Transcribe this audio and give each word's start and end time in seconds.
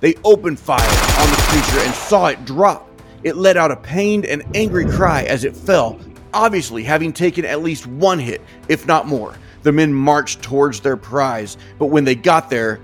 They 0.00 0.14
opened 0.24 0.58
fire 0.58 0.80
on 0.80 1.30
the 1.30 1.36
creature 1.48 1.86
and 1.86 1.94
saw 1.94 2.26
it 2.26 2.44
drop. 2.44 2.88
It 3.22 3.36
let 3.36 3.56
out 3.56 3.70
a 3.70 3.76
pained 3.76 4.24
and 4.24 4.42
angry 4.54 4.86
cry 4.86 5.24
as 5.24 5.44
it 5.44 5.54
fell, 5.54 6.00
obviously 6.32 6.82
having 6.82 7.12
taken 7.12 7.44
at 7.44 7.62
least 7.62 7.86
one 7.86 8.18
hit, 8.18 8.40
if 8.68 8.86
not 8.86 9.06
more. 9.06 9.34
The 9.62 9.72
men 9.72 9.92
marched 9.92 10.42
towards 10.42 10.80
their 10.80 10.96
prize, 10.96 11.58
but 11.78 11.86
when 11.86 12.04
they 12.04 12.14
got 12.14 12.48
there, 12.48 12.80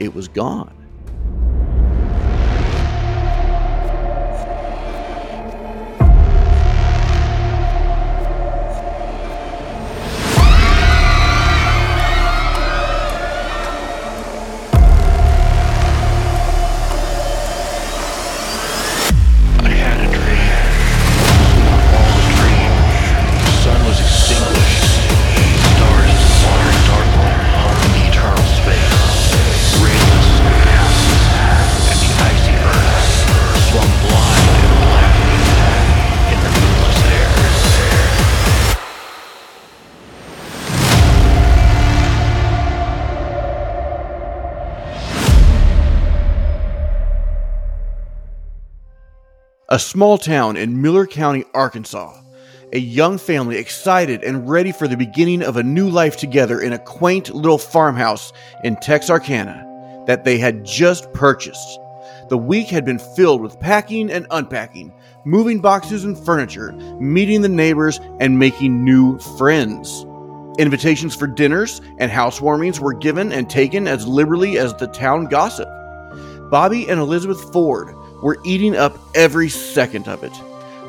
it 0.00 0.14
was 0.14 0.28
gone. 0.28 0.70
A 49.74 49.78
small 49.80 50.18
town 50.18 50.56
in 50.56 50.80
Miller 50.80 51.04
County, 51.04 51.44
Arkansas. 51.52 52.16
A 52.72 52.78
young 52.78 53.18
family 53.18 53.56
excited 53.56 54.22
and 54.22 54.48
ready 54.48 54.70
for 54.70 54.86
the 54.86 54.96
beginning 54.96 55.42
of 55.42 55.56
a 55.56 55.64
new 55.64 55.88
life 55.88 56.16
together 56.16 56.60
in 56.60 56.72
a 56.72 56.78
quaint 56.78 57.34
little 57.34 57.58
farmhouse 57.58 58.32
in 58.62 58.76
Texarkana 58.76 60.04
that 60.06 60.22
they 60.22 60.38
had 60.38 60.64
just 60.64 61.12
purchased. 61.12 61.80
The 62.28 62.38
week 62.38 62.68
had 62.68 62.84
been 62.84 63.00
filled 63.00 63.42
with 63.42 63.58
packing 63.58 64.12
and 64.12 64.28
unpacking, 64.30 64.92
moving 65.24 65.60
boxes 65.60 66.04
and 66.04 66.16
furniture, 66.16 66.70
meeting 67.00 67.42
the 67.42 67.48
neighbors, 67.48 67.98
and 68.20 68.38
making 68.38 68.84
new 68.84 69.18
friends. 69.36 70.06
Invitations 70.56 71.16
for 71.16 71.26
dinners 71.26 71.80
and 71.98 72.12
housewarmings 72.12 72.78
were 72.78 72.94
given 72.94 73.32
and 73.32 73.50
taken 73.50 73.88
as 73.88 74.06
liberally 74.06 74.56
as 74.56 74.72
the 74.74 74.86
town 74.86 75.26
gossip. 75.26 75.68
Bobby 76.48 76.88
and 76.88 77.00
Elizabeth 77.00 77.52
Ford 77.52 77.92
were 78.24 78.40
eating 78.42 78.74
up 78.74 78.98
every 79.14 79.50
second 79.50 80.08
of 80.08 80.24
it. 80.24 80.32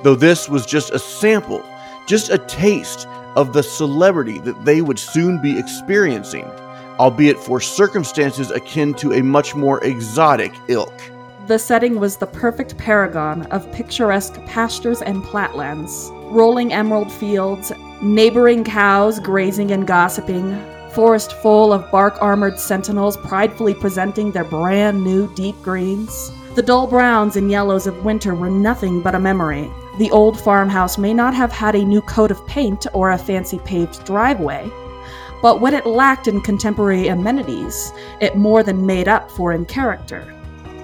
Though 0.04 0.16
this 0.16 0.48
was 0.48 0.66
just 0.66 0.92
a 0.92 1.00
sample, 1.00 1.62
just 2.08 2.30
a 2.32 2.38
taste 2.38 3.08
of 3.36 3.52
the 3.52 3.62
celebrity 3.62 4.40
that 4.40 4.64
they 4.64 4.82
would 4.82 4.98
soon 4.98 5.42
be 5.42 5.60
experiencing, 5.60 6.46
albeit 6.98 7.38
for 7.38 7.60
circumstances 7.60 8.52
akin 8.52 8.94
to 8.94 9.12
a 9.12 9.22
much 9.22 9.54
more 9.54 9.84
exotic 9.84 10.54
ilk. 10.70 10.94
The 11.48 11.60
setting 11.60 12.00
was 12.00 12.16
the 12.16 12.26
perfect 12.26 12.78
paragon 12.78 13.46
of 13.48 13.70
picturesque 13.74 14.36
pastures 14.46 15.02
and 15.02 15.22
flatlands, 15.26 16.12
rolling 16.32 16.72
emerald 16.72 17.12
fields, 17.12 17.74
neighboring 18.02 18.64
cows 18.64 19.20
grazing 19.20 19.72
and 19.72 19.86
gossiping, 19.86 20.58
forest 20.92 21.34
full 21.42 21.74
of 21.74 21.92
bark 21.92 22.16
armored 22.22 22.58
sentinels 22.62 23.18
pridefully 23.18 23.74
presenting 23.74 24.32
their 24.32 24.46
brand 24.46 25.04
new 25.04 25.32
deep 25.36 25.62
greens. 25.62 26.32
The 26.56 26.64
dull 26.64 26.88
browns 26.88 27.36
and 27.36 27.52
yellows 27.52 27.86
of 27.86 28.06
winter 28.06 28.34
were 28.34 28.50
nothing 28.50 29.02
but 29.02 29.14
a 29.14 29.20
memory. 29.20 29.70
The 29.98 30.10
old 30.12 30.40
farmhouse 30.40 30.98
may 30.98 31.14
not 31.14 31.34
have 31.34 31.52
had 31.52 31.76
a 31.76 31.84
new 31.84 32.02
coat 32.02 32.32
of 32.32 32.48
paint 32.48 32.88
or 32.94 33.12
a 33.12 33.18
fancy 33.18 33.60
paved 33.66 34.06
driveway, 34.06 34.72
but 35.42 35.60
what 35.60 35.74
it 35.74 35.86
lacked 35.86 36.30
in 36.30 36.40
contemporary 36.40 37.10
amenities, 37.10 37.92
it 38.22 38.38
more 38.38 38.64
than 38.64 38.86
made 38.86 39.10
up 39.10 39.30
for 39.30 39.52
in 39.52 39.66
character. 39.66 40.34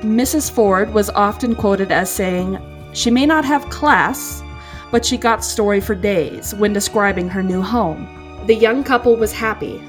Mrs. 0.01 0.51
Ford 0.51 0.93
was 0.93 1.09
often 1.11 1.55
quoted 1.55 1.89
as 1.89 2.11
saying, 2.11 2.59
She 2.91 3.09
may 3.09 3.25
not 3.25 3.45
have 3.45 3.69
class, 3.69 4.43
but 4.91 5.05
she 5.05 5.15
got 5.15 5.41
story 5.41 5.79
for 5.79 5.95
days 5.95 6.53
when 6.55 6.73
describing 6.73 7.29
her 7.29 7.41
new 7.41 7.61
home. 7.61 8.45
The 8.45 8.55
young 8.55 8.83
couple 8.83 9.15
was 9.15 9.31
happy. 9.31 9.81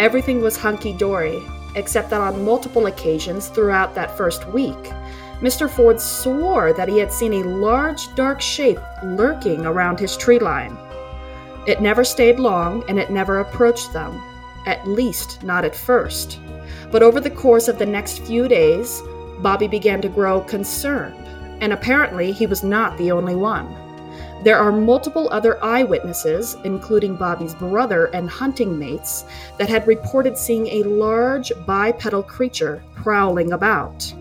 Everything 0.00 0.42
was 0.42 0.56
hunky 0.56 0.94
dory, 0.94 1.40
except 1.76 2.10
that 2.10 2.20
on 2.20 2.44
multiple 2.44 2.86
occasions 2.86 3.46
throughout 3.46 3.94
that 3.94 4.16
first 4.16 4.44
week, 4.48 4.92
Mr. 5.40 5.70
Ford 5.70 6.00
swore 6.00 6.72
that 6.72 6.88
he 6.88 6.98
had 6.98 7.12
seen 7.12 7.32
a 7.34 7.48
large 7.48 8.12
dark 8.16 8.40
shape 8.40 8.80
lurking 9.04 9.64
around 9.64 10.00
his 10.00 10.16
tree 10.16 10.38
line. 10.38 10.76
It 11.66 11.80
never 11.80 12.02
stayed 12.02 12.40
long 12.40 12.82
and 12.88 12.98
it 12.98 13.10
never 13.10 13.38
approached 13.38 13.92
them, 13.92 14.20
at 14.66 14.86
least 14.88 15.42
not 15.44 15.64
at 15.64 15.76
first. 15.76 16.40
But 16.90 17.02
over 17.02 17.20
the 17.20 17.30
course 17.30 17.68
of 17.68 17.78
the 17.78 17.86
next 17.86 18.22
few 18.22 18.48
days, 18.48 19.00
Bobby 19.38 19.68
began 19.68 20.00
to 20.02 20.08
grow 20.08 20.40
concerned, 20.40 21.14
and 21.60 21.72
apparently 21.72 22.32
he 22.32 22.46
was 22.46 22.64
not 22.64 22.98
the 22.98 23.12
only 23.12 23.36
one. 23.36 23.72
There 24.42 24.58
are 24.58 24.72
multiple 24.72 25.28
other 25.30 25.62
eyewitnesses, 25.62 26.56
including 26.64 27.16
Bobby's 27.16 27.54
brother 27.54 28.06
and 28.06 28.28
hunting 28.28 28.78
mates, 28.78 29.24
that 29.58 29.68
had 29.68 29.86
reported 29.86 30.36
seeing 30.36 30.66
a 30.68 30.82
large 30.84 31.52
bipedal 31.66 32.22
creature 32.22 32.82
prowling 32.96 33.52
about. 33.52 34.12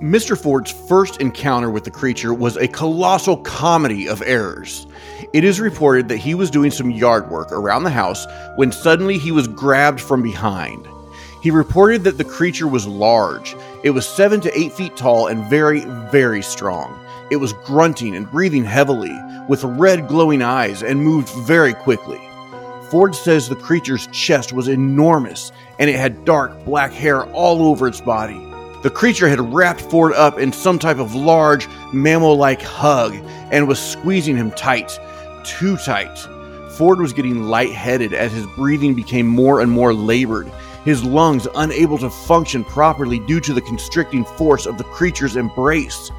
Mr. 0.00 0.36
Ford's 0.36 0.72
first 0.72 1.20
encounter 1.20 1.70
with 1.70 1.84
the 1.84 1.90
creature 1.90 2.34
was 2.34 2.56
a 2.56 2.66
colossal 2.66 3.36
comedy 3.38 4.08
of 4.08 4.22
errors. 4.22 4.86
It 5.32 5.44
is 5.44 5.60
reported 5.60 6.08
that 6.08 6.16
he 6.16 6.34
was 6.34 6.50
doing 6.50 6.72
some 6.72 6.90
yard 6.90 7.30
work 7.30 7.52
around 7.52 7.84
the 7.84 7.90
house 7.90 8.26
when 8.56 8.72
suddenly 8.72 9.18
he 9.18 9.30
was 9.30 9.46
grabbed 9.46 10.00
from 10.00 10.20
behind. 10.20 10.88
He 11.42 11.50
reported 11.52 12.02
that 12.04 12.18
the 12.18 12.24
creature 12.24 12.66
was 12.66 12.88
large. 12.88 13.54
It 13.84 13.90
was 13.90 14.06
seven 14.06 14.40
to 14.40 14.58
eight 14.58 14.72
feet 14.72 14.96
tall 14.96 15.28
and 15.28 15.48
very, 15.48 15.80
very 16.10 16.42
strong. 16.42 16.98
It 17.30 17.36
was 17.36 17.52
grunting 17.64 18.16
and 18.16 18.30
breathing 18.30 18.64
heavily, 18.64 19.16
with 19.48 19.62
red 19.62 20.08
glowing 20.08 20.42
eyes, 20.42 20.82
and 20.82 21.04
moved 21.04 21.28
very 21.46 21.72
quickly. 21.72 22.20
Ford 22.90 23.14
says 23.14 23.48
the 23.48 23.56
creature's 23.56 24.08
chest 24.08 24.52
was 24.52 24.68
enormous 24.68 25.52
and 25.78 25.88
it 25.88 25.96
had 25.96 26.24
dark 26.24 26.64
black 26.64 26.92
hair 26.92 27.24
all 27.32 27.62
over 27.62 27.86
its 27.86 28.00
body. 28.00 28.53
The 28.84 28.90
creature 28.90 29.30
had 29.30 29.54
wrapped 29.54 29.80
Ford 29.80 30.12
up 30.12 30.38
in 30.38 30.52
some 30.52 30.78
type 30.78 30.98
of 30.98 31.14
large, 31.14 31.68
mammal 31.94 32.36
like 32.36 32.60
hug 32.60 33.14
and 33.50 33.66
was 33.66 33.78
squeezing 33.78 34.36
him 34.36 34.50
tight, 34.50 35.00
too 35.42 35.78
tight. 35.78 36.18
Ford 36.72 37.00
was 37.00 37.14
getting 37.14 37.44
lightheaded 37.44 38.12
as 38.12 38.30
his 38.30 38.44
breathing 38.48 38.92
became 38.92 39.26
more 39.26 39.60
and 39.60 39.72
more 39.72 39.94
labored, 39.94 40.52
his 40.84 41.02
lungs 41.02 41.48
unable 41.54 41.96
to 41.96 42.10
function 42.10 42.62
properly 42.62 43.20
due 43.20 43.40
to 43.40 43.54
the 43.54 43.62
constricting 43.62 44.22
force 44.22 44.66
of 44.66 44.76
the 44.76 44.84
creature's 44.84 45.36
embrace. 45.36 46.10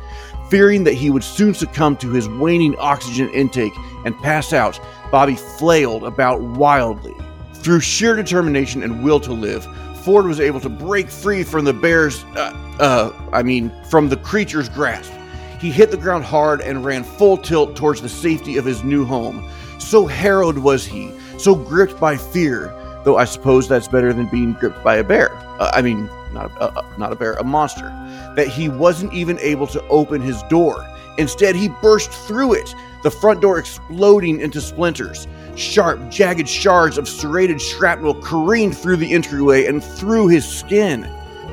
Fearing 0.50 0.84
that 0.86 0.96
he 0.96 1.12
would 1.12 1.24
soon 1.24 1.54
succumb 1.54 1.96
to 1.98 2.10
his 2.10 2.28
waning 2.28 2.76
oxygen 2.80 3.30
intake 3.30 3.74
and 4.06 4.18
pass 4.24 4.54
out, 4.54 4.80
Bobby 5.12 5.36
flailed 5.36 6.04
about 6.04 6.42
wildly. 6.42 7.16
Through 7.54 7.82
sheer 7.82 8.16
determination 8.16 8.82
and 8.82 9.04
will 9.04 9.20
to 9.20 9.34
live, 9.34 9.68
Ford 10.06 10.28
was 10.28 10.40
able 10.40 10.60
to 10.60 10.70
break 10.70 11.10
free 11.10 11.44
from 11.44 11.66
the 11.66 11.74
bear's, 11.74 12.24
uh, 12.36 12.54
uh, 12.80 13.12
I 13.34 13.42
mean, 13.42 13.72
from 13.90 14.08
the 14.08 14.18
creature's 14.18 14.70
grasp. 14.70 15.12
He 15.60 15.72
hit 15.72 15.90
the 15.90 15.98
ground 15.98 16.24
hard 16.24 16.62
and 16.62 16.86
ran 16.86 17.04
full 17.04 17.38
tilt 17.38 17.76
towards 17.76 18.04
the 18.04 18.10
safety 18.10 18.58
of 18.58 18.66
his 18.66 18.84
new 18.84 19.04
home. 19.04 19.50
So 19.80 20.06
harrowed 20.06 20.60
was 20.60 20.86
he, 20.86 21.12
so 21.40 21.56
gripped 21.56 22.00
by 22.00 22.18
fear, 22.18 22.68
though 23.04 23.18
I 23.18 23.26
suppose 23.26 23.68
that's 23.68 23.88
better 23.88 24.14
than 24.14 24.28
being 24.28 24.54
gripped 24.54 24.84
by 24.84 24.98
a 24.98 25.04
bear. 25.04 25.36
Uh, 25.60 25.72
I 25.74 25.82
mean, 25.82 26.06
not 26.34 26.52
a, 26.58 26.66
uh, 26.66 26.86
not 27.00 27.12
a 27.12 27.16
bear, 27.16 27.34
a 27.34 27.44
monster. 27.44 27.88
That 28.36 28.48
he 28.48 28.70
wasn't 28.70 29.12
even 29.12 29.40
able 29.40 29.66
to 29.68 29.82
open 29.88 30.22
his 30.22 30.44
door. 30.44 30.88
Instead, 31.18 31.56
he 31.56 31.70
burst 31.82 32.12
through 32.12 32.54
it, 32.54 32.76
the 33.02 33.10
front 33.10 33.42
door 33.42 33.58
exploding 33.58 34.40
into 34.40 34.62
splinters. 34.62 35.28
Sharp, 35.56 36.10
jagged 36.10 36.50
shards 36.50 36.98
of 36.98 37.08
serrated 37.08 37.62
shrapnel 37.62 38.16
careened 38.22 38.78
through 38.78 38.98
the 38.98 39.14
entryway 39.14 39.66
and 39.66 39.82
through 39.82 40.28
his 40.28 40.46
skin. 40.46 41.10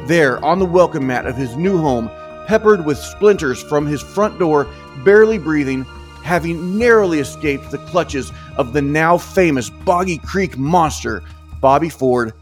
There, 0.07 0.45
on 0.45 0.59
the 0.59 0.67
welcome 0.67 1.07
mat 1.07 1.27
of 1.27 1.37
his 1.37 1.57
new 1.57 1.79
home, 1.79 2.11
peppered 2.49 2.85
with 2.85 2.99
splinters 2.99 3.63
from 3.63 3.87
his 3.87 4.03
front 4.03 4.41
door, 4.41 4.67
barely 5.05 5.39
breathing, 5.39 5.85
having 6.25 6.77
narrowly 6.77 7.21
escaped 7.21 7.71
the 7.71 7.79
clutches 7.79 8.33
of 8.57 8.73
the 8.73 8.83
now 8.83 9.17
famous 9.17 9.71
Boggy 9.71 10.19
Creek 10.19 10.59
monster, 10.59 11.23
Bobby 11.61 11.89
Ford 11.89 12.33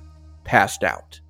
passed 0.45 0.83
out. 0.83 1.21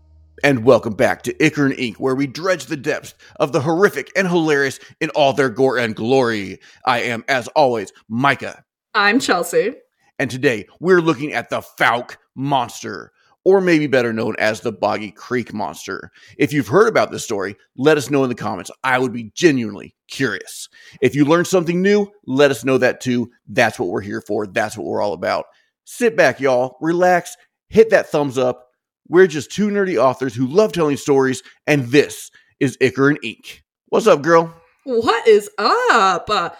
And 0.45 0.65
welcome 0.65 0.95
back 0.95 1.23
to 1.25 1.45
Ichor 1.45 1.67
and 1.67 1.79
Ink, 1.79 1.99
where 1.99 2.15
we 2.15 2.29
dredge 2.29 2.67
the 2.67 2.77
depths 2.77 3.15
of 3.41 3.53
the 3.53 3.61
horrific 3.61 4.11
and 4.15 4.29
hilarious 4.29 4.79
in 5.01 5.11
all 5.11 5.33
their 5.33 5.51
gore 5.51 5.77
and 5.77 5.95
glory. 5.95 6.61
I 6.87 7.01
am, 7.01 7.25
as 7.29 7.49
always, 7.49 7.93
Micah. 8.09 8.65
I'm 8.95 9.19
Chelsea. 9.19 9.75
And 10.21 10.31
today 10.31 10.67
we're 10.81 11.01
looking 11.01 11.33
at 11.33 11.49
the 11.49 11.63
Falk 11.63 12.19
monster, 12.37 13.11
or 13.43 13.63
maybe 13.63 13.87
better 13.87 14.13
known 14.13 14.35
as 14.39 14.61
the 14.61 14.71
Boggy 14.71 15.13
Creek 15.13 15.55
Monster. 15.55 16.13
If 16.37 16.53
you've 16.53 16.69
heard 16.69 16.89
about 16.89 17.11
this 17.11 17.25
story, 17.25 17.57
let 17.75 17.97
us 17.97 18.11
know 18.11 18.23
in 18.23 18.29
the 18.29 18.35
comments. 18.35 18.71
I 18.85 18.99
would 18.99 19.15
be 19.15 19.33
genuinely 19.35 19.95
curious. 20.09 20.69
If 21.01 21.15
you 21.15 21.25
learned 21.25 21.47
something 21.47 21.81
new, 21.81 22.07
let 22.27 22.51
us 22.51 22.67
know 22.67 22.77
that 22.77 23.01
too. 23.01 23.31
That's 23.49 23.79
what 23.79 23.89
we're 23.89 24.03
here 24.03 24.21
for. 24.21 24.47
That's 24.47 24.77
what 24.77 24.87
we're 24.87 25.01
all 25.01 25.15
about. 25.15 25.47
Sit 25.87 26.19
back, 26.19 26.39
y'all, 26.39 26.77
relax, 26.83 27.35
hit 27.71 27.89
that 27.89 28.11
thumbs 28.11 28.37
up. 28.37 28.67
We're 29.09 29.27
just 29.27 29.51
two 29.51 29.71
nerdy 29.71 29.97
authors 29.97 30.35
who 30.35 30.47
love 30.47 30.75
telling 30.75 30.99
stories, 30.99 31.43
and 31.67 31.87
this 31.87 32.31
is 32.61 32.77
Ichor 32.83 33.09
and 33.09 33.19
Ink. 33.25 33.65
What's 33.87 34.07
up, 34.07 34.21
girl? 34.21 34.55
What 34.85 35.27
is 35.27 35.49
up? 35.59 36.29
Uh, 36.29 36.51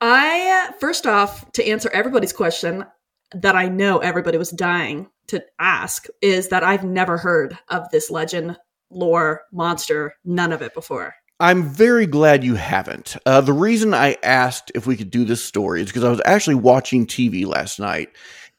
I, 0.00 0.72
first 0.78 1.04
off, 1.04 1.50
to 1.54 1.66
answer 1.66 1.90
everybody's 1.92 2.32
question 2.32 2.84
that 3.32 3.56
I 3.56 3.68
know 3.68 3.98
everybody 3.98 4.38
was 4.38 4.50
dying 4.50 5.08
to 5.28 5.44
ask, 5.58 6.06
is 6.22 6.48
that 6.48 6.64
I've 6.64 6.84
never 6.84 7.18
heard 7.18 7.58
of 7.68 7.88
this 7.90 8.10
legend, 8.10 8.56
lore, 8.90 9.42
monster, 9.52 10.14
none 10.24 10.52
of 10.52 10.62
it 10.62 10.74
before. 10.74 11.14
I'm 11.40 11.62
very 11.62 12.06
glad 12.06 12.42
you 12.42 12.56
haven't. 12.56 13.16
Uh, 13.24 13.40
the 13.40 13.52
reason 13.52 13.94
I 13.94 14.16
asked 14.22 14.72
if 14.74 14.86
we 14.86 14.96
could 14.96 15.10
do 15.10 15.24
this 15.24 15.44
story 15.44 15.82
is 15.82 15.86
because 15.86 16.02
I 16.02 16.10
was 16.10 16.22
actually 16.24 16.56
watching 16.56 17.06
TV 17.06 17.46
last 17.46 17.78
night 17.78 18.08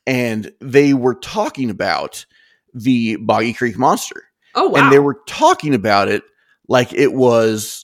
and 0.08 0.52
they 0.62 0.94
were 0.94 1.16
talking 1.16 1.70
about 1.70 2.26
the 2.74 3.18
Boggy 3.18 3.54
Creek 3.54 3.78
Monster. 3.78 4.24
Oh, 4.56 4.70
wow. 4.70 4.82
And 4.84 4.94
they 4.94 5.00
were 5.00 5.20
talking 5.28 5.74
about 5.74 6.08
it 6.08 6.24
like 6.68 6.94
it 6.94 7.14
was 7.14 7.84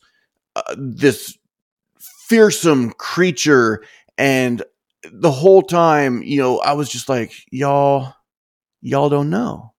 uh, 0.56 0.76
this 0.78 1.38
fearsome 2.00 2.92
creature. 2.92 3.84
And 4.18 4.64
the 5.14 5.32
whole 5.32 5.62
time, 5.62 6.22
you 6.24 6.38
know, 6.42 6.60
I 6.60 6.74
was 6.74 6.90
just 6.90 7.10
like, 7.10 7.34
y'all, 7.52 8.14
y'all 8.82 9.10
don't 9.10 9.30
know. 9.30 9.74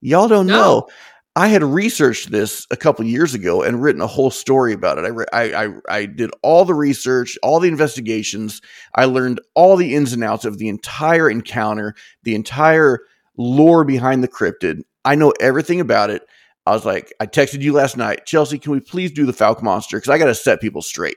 Y'all 0.00 0.28
don't 0.28 0.46
No. 0.46 0.56
know. 0.56 0.88
I 1.34 1.48
had 1.48 1.62
researched 1.62 2.30
this 2.30 2.66
a 2.70 2.76
couple 2.76 3.06
years 3.06 3.32
ago 3.32 3.62
and 3.62 3.82
written 3.82 4.02
a 4.02 4.06
whole 4.06 4.30
story 4.30 4.74
about 4.74 4.98
it. 4.98 5.06
I, 5.06 5.08
re- 5.08 5.24
I, 5.32 5.64
I, 5.64 5.68
I 5.88 6.06
did 6.06 6.30
all 6.42 6.66
the 6.66 6.74
research, 6.74 7.38
all 7.42 7.58
the 7.58 7.68
investigations. 7.68 8.60
I 8.96 9.06
learned 9.06 9.40
all 9.54 9.76
the 9.76 9.94
ins 9.94 10.12
and 10.12 10.22
outs 10.22 10.44
of 10.44 10.58
the 10.58 10.68
entire 10.68 11.30
encounter, 11.30 11.94
the 12.22 12.34
entire 12.34 13.00
lore 13.38 13.82
behind 13.84 14.22
the 14.22 14.28
cryptid. 14.28 14.82
I 15.06 15.14
know 15.14 15.32
everything 15.40 15.80
about 15.80 16.10
it. 16.10 16.22
I 16.66 16.72
was 16.72 16.84
like, 16.84 17.14
I 17.18 17.26
texted 17.26 17.62
you 17.62 17.72
last 17.72 17.96
night, 17.96 18.26
Chelsea, 18.26 18.58
can 18.58 18.72
we 18.72 18.80
please 18.80 19.10
do 19.10 19.24
the 19.24 19.32
Falcon 19.32 19.64
Monster? 19.64 19.96
Because 19.96 20.10
I 20.10 20.18
got 20.18 20.26
to 20.26 20.34
set 20.34 20.60
people 20.60 20.82
straight. 20.82 21.16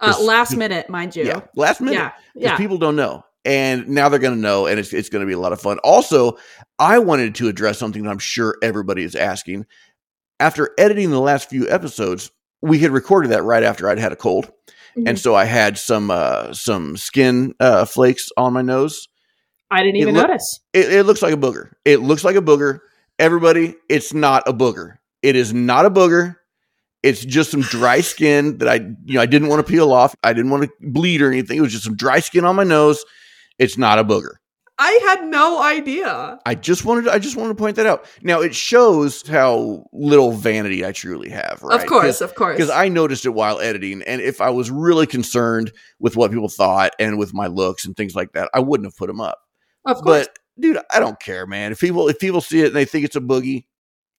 Uh, 0.00 0.16
last 0.22 0.56
minute, 0.56 0.88
mind 0.88 1.16
you. 1.16 1.24
Yeah, 1.24 1.40
last 1.56 1.80
minute 1.80 1.94
yeah. 1.94 2.12
yeah. 2.34 2.56
people 2.56 2.78
don't 2.78 2.96
know. 2.96 3.24
And 3.44 3.88
now 3.88 4.08
they're 4.10 4.18
going 4.18 4.34
to 4.34 4.40
know, 4.40 4.66
and 4.66 4.78
it's, 4.78 4.92
it's 4.92 5.08
going 5.08 5.20
to 5.20 5.26
be 5.26 5.32
a 5.32 5.38
lot 5.38 5.52
of 5.52 5.60
fun. 5.60 5.78
Also, 5.78 6.36
I 6.78 6.98
wanted 6.98 7.34
to 7.36 7.48
address 7.48 7.78
something 7.78 8.02
that 8.02 8.10
I'm 8.10 8.18
sure 8.18 8.56
everybody 8.62 9.02
is 9.02 9.14
asking. 9.14 9.64
After 10.38 10.70
editing 10.78 11.10
the 11.10 11.20
last 11.20 11.48
few 11.48 11.68
episodes, 11.68 12.30
we 12.60 12.78
had 12.80 12.90
recorded 12.90 13.30
that 13.30 13.42
right 13.42 13.62
after 13.62 13.88
I'd 13.88 13.98
had 13.98 14.12
a 14.12 14.16
cold, 14.16 14.52
Mhm. 14.96 15.08
and 15.08 15.18
so 15.18 15.34
I 15.34 15.44
had 15.44 15.78
some 15.78 16.10
uh, 16.10 16.52
some 16.52 16.96
skin 16.96 17.54
uh, 17.60 17.84
flakes 17.84 18.30
on 18.36 18.52
my 18.52 18.62
nose. 18.62 19.08
I 19.70 19.82
didn't 19.82 19.96
it 19.96 20.00
even 20.00 20.14
notice. 20.14 20.60
It, 20.72 20.92
it 20.92 21.04
looks 21.04 21.22
like 21.22 21.32
a 21.32 21.38
booger. 21.38 21.72
It 21.84 21.98
looks 21.98 22.24
like 22.24 22.36
a 22.36 22.42
booger. 22.42 22.80
Everybody, 23.18 23.76
it's 23.88 24.12
not 24.12 24.42
a 24.46 24.52
booger. 24.52 24.98
It 25.22 25.36
is 25.36 25.54
not 25.54 25.86
a 25.86 25.90
booger. 25.90 26.36
It's 27.02 27.24
just 27.24 27.50
some 27.50 27.62
dry 27.62 28.00
skin 28.00 28.58
that 28.58 28.68
I, 28.68 28.74
you 29.04 29.14
know, 29.14 29.20
I 29.20 29.26
didn't 29.26 29.48
want 29.48 29.64
to 29.64 29.70
peel 29.70 29.92
off. 29.92 30.14
I 30.22 30.32
didn't 30.32 30.50
want 30.50 30.64
to 30.64 30.70
bleed 30.80 31.22
or 31.22 31.30
anything. 31.30 31.58
It 31.58 31.62
was 31.62 31.72
just 31.72 31.84
some 31.84 31.96
dry 31.96 32.20
skin 32.20 32.44
on 32.44 32.56
my 32.56 32.64
nose. 32.64 33.04
It's 33.58 33.76
not 33.76 33.98
a 33.98 34.04
booger. 34.04 34.34
I 34.82 34.98
had 35.02 35.28
no 35.28 35.62
idea. 35.62 36.38
I 36.46 36.54
just 36.54 36.86
wanted, 36.86 37.04
to, 37.04 37.12
I 37.12 37.18
just 37.18 37.36
wanted 37.36 37.50
to 37.50 37.54
point 37.56 37.76
that 37.76 37.84
out. 37.84 38.06
Now 38.22 38.40
it 38.40 38.54
shows 38.54 39.26
how 39.28 39.84
little 39.92 40.32
vanity 40.32 40.86
I 40.86 40.92
truly 40.92 41.28
have. 41.28 41.62
Right? 41.62 41.78
Of 41.78 41.86
course, 41.86 42.22
of 42.22 42.34
course. 42.34 42.56
because 42.56 42.70
I 42.70 42.88
noticed 42.88 43.26
it 43.26 43.34
while 43.34 43.60
editing, 43.60 44.02
and 44.04 44.22
if 44.22 44.40
I 44.40 44.48
was 44.48 44.70
really 44.70 45.06
concerned 45.06 45.70
with 45.98 46.16
what 46.16 46.30
people 46.30 46.48
thought 46.48 46.94
and 46.98 47.18
with 47.18 47.34
my 47.34 47.46
looks 47.46 47.84
and 47.84 47.94
things 47.94 48.16
like 48.16 48.32
that, 48.32 48.48
I 48.54 48.60
wouldn't 48.60 48.86
have 48.86 48.96
put 48.96 49.08
them 49.08 49.20
up. 49.20 49.38
of 49.84 49.98
course. 49.98 50.28
But 50.28 50.38
dude, 50.58 50.78
I 50.90 50.98
don't 50.98 51.20
care, 51.20 51.46
man. 51.46 51.72
If 51.72 51.80
people 51.80 52.08
if 52.08 52.18
people 52.18 52.40
see 52.40 52.62
it 52.62 52.68
and 52.68 52.76
they 52.76 52.86
think 52.86 53.04
it's 53.04 53.16
a 53.16 53.20
boogie, 53.20 53.66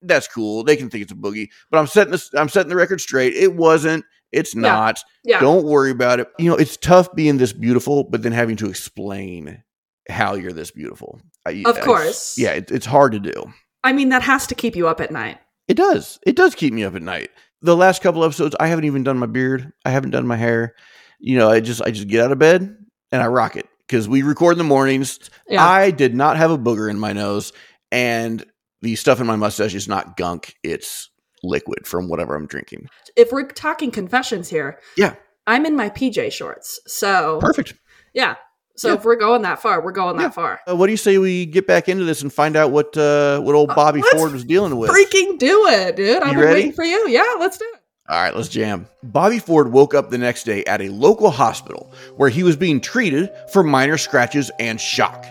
that's 0.01 0.27
cool. 0.27 0.63
They 0.63 0.75
can 0.75 0.89
think 0.89 1.03
it's 1.03 1.11
a 1.11 1.15
boogie. 1.15 1.49
But 1.69 1.79
I'm 1.79 1.87
setting 1.87 2.11
this 2.11 2.29
I'm 2.33 2.49
setting 2.49 2.69
the 2.69 2.75
record 2.75 3.01
straight. 3.01 3.33
It 3.33 3.55
wasn't. 3.55 4.05
It's 4.31 4.55
Yeah. 4.55 4.61
not. 4.61 4.99
yeah. 5.23 5.39
Don't 5.39 5.65
worry 5.65 5.91
about 5.91 6.19
it. 6.19 6.27
You 6.39 6.49
know, 6.49 6.55
it's 6.55 6.77
tough 6.77 7.13
being 7.15 7.37
this 7.37 7.51
beautiful, 7.53 8.03
but 8.05 8.23
then 8.23 8.31
having 8.31 8.55
to 8.57 8.69
explain 8.69 9.61
how 10.09 10.35
you're 10.35 10.53
this 10.53 10.71
beautiful. 10.71 11.21
I, 11.45 11.63
Of 11.65 11.77
I- 11.77 11.81
course. 11.81 12.37
yeah, 12.37 12.51
it, 12.51 12.71
it's 12.71 12.85
hard 12.85 13.11
to 13.13 13.19
do. 13.19 13.51
I 13.83 13.93
mean, 13.93 14.09
that 14.09 14.21
has 14.21 14.47
to 14.47 14.55
keep 14.55 14.75
you 14.75 14.87
up 14.87 15.01
at 15.01 15.11
night. 15.11 15.37
It 15.67 15.75
does. 15.75 16.19
It 16.25 16.35
does 16.35 16.55
keep 16.55 16.73
me 16.73 16.83
up 16.83 16.95
at 16.95 17.01
night. 17.01 17.29
The 17.61 17.75
last 17.75 18.01
couple 18.01 18.23
episodes, 18.23 18.55
I 18.59 18.67
haven't 18.67 18.85
even 18.85 19.03
done 19.03 19.17
my 19.19 19.25
beard. 19.27 19.71
I 19.85 19.89
haven't 19.91 20.11
done 20.11 20.25
my 20.27 20.35
hair. 20.35 20.75
You 21.19 21.37
know, 21.37 21.49
I 21.49 21.59
just 21.59 21.81
I 21.81 21.91
just 21.91 22.07
get 22.07 22.23
out 22.23 22.31
of 22.31 22.39
bed 22.39 22.75
and 23.11 23.21
I 23.21 23.27
rock 23.27 23.55
it 23.55 23.67
because 23.87 24.07
we 24.09 24.21
record 24.23 24.53
in 24.53 24.57
the 24.59 24.63
mornings. 24.63 25.19
Yeah. 25.47 25.63
I 25.65 25.91
did 25.91 26.15
not 26.15 26.37
have 26.37 26.51
a 26.51 26.57
booger 26.57 26.89
in 26.89 26.99
my 26.99 27.13
nose, 27.13 27.53
and 27.91 28.43
the 28.81 28.95
stuff 28.95 29.19
in 29.19 29.27
my 29.27 29.35
mustache 29.35 29.73
is 29.75 29.87
not 29.87 30.17
gunk. 30.17 30.55
It's 30.63 31.09
liquid 31.43 31.87
from 31.87 32.07
whatever 32.09 32.35
I'm 32.35 32.45
drinking. 32.47 32.87
if 33.15 33.31
we're 33.31 33.47
talking 33.47 33.91
confessions 33.91 34.47
here, 34.49 34.79
Yeah. 34.97 35.15
I'm 35.47 35.65
in 35.65 35.75
my 35.75 35.89
PJ 35.89 36.31
shorts. 36.31 36.79
So, 36.87 37.39
Perfect. 37.41 37.73
yeah. 38.13 38.35
So 38.77 38.89
Yeah. 38.89 38.93
if 38.95 39.03
we're 39.03 39.15
going 39.17 39.41
that 39.41 39.61
far, 39.61 39.83
we're 39.83 39.91
going 39.91 40.15
Yeah. 40.15 40.23
that 40.27 40.33
far. 40.35 40.59
Uh, 40.69 40.75
what 40.75 40.85
do 40.87 40.91
you 40.93 40.97
say 40.97 41.17
we 41.17 41.45
get 41.45 41.67
back 41.67 41.89
into 41.89 42.05
this 42.05 42.21
and 42.21 42.31
find 42.31 42.55
out 42.55 42.71
what 42.71 42.95
uh, 42.95 43.39
what 43.41 43.53
old 43.55 43.71
Uh, 43.71 43.75
Bobby 43.75 44.01
let's 44.01 44.13
Ford 44.13 44.31
was 44.31 44.45
dealing 44.45 44.77
with? 44.77 44.89
Freaking 44.91 45.37
do 45.39 45.67
it, 45.67 45.95
dude. 45.95 46.17
I've 46.23 46.31
been 46.31 46.39
ready? 46.39 46.53
waiting 46.53 46.71
for 46.73 46.83
you. 46.85 47.07
Yeah, 47.09 47.35
let's 47.39 47.57
do 47.57 47.65
it. 47.73 47.79
All 48.09 48.21
right, 48.21 48.35
let's 48.35 48.49
jam. 48.49 48.87
Bobby 49.03 49.39
Ford 49.39 49.71
woke 49.71 49.93
up 49.93 50.09
the 50.09 50.17
next 50.17 50.43
day 50.43 50.63
at 50.65 50.81
a 50.81 50.89
local 50.89 51.31
hospital 51.31 51.91
where 52.17 52.29
he 52.29 52.43
was 52.43 52.55
being 52.55 52.79
treated 52.81 53.29
for 53.51 53.63
minor 53.63 53.97
scratches 53.97 54.51
and 54.59 54.79
shock. 54.79 55.25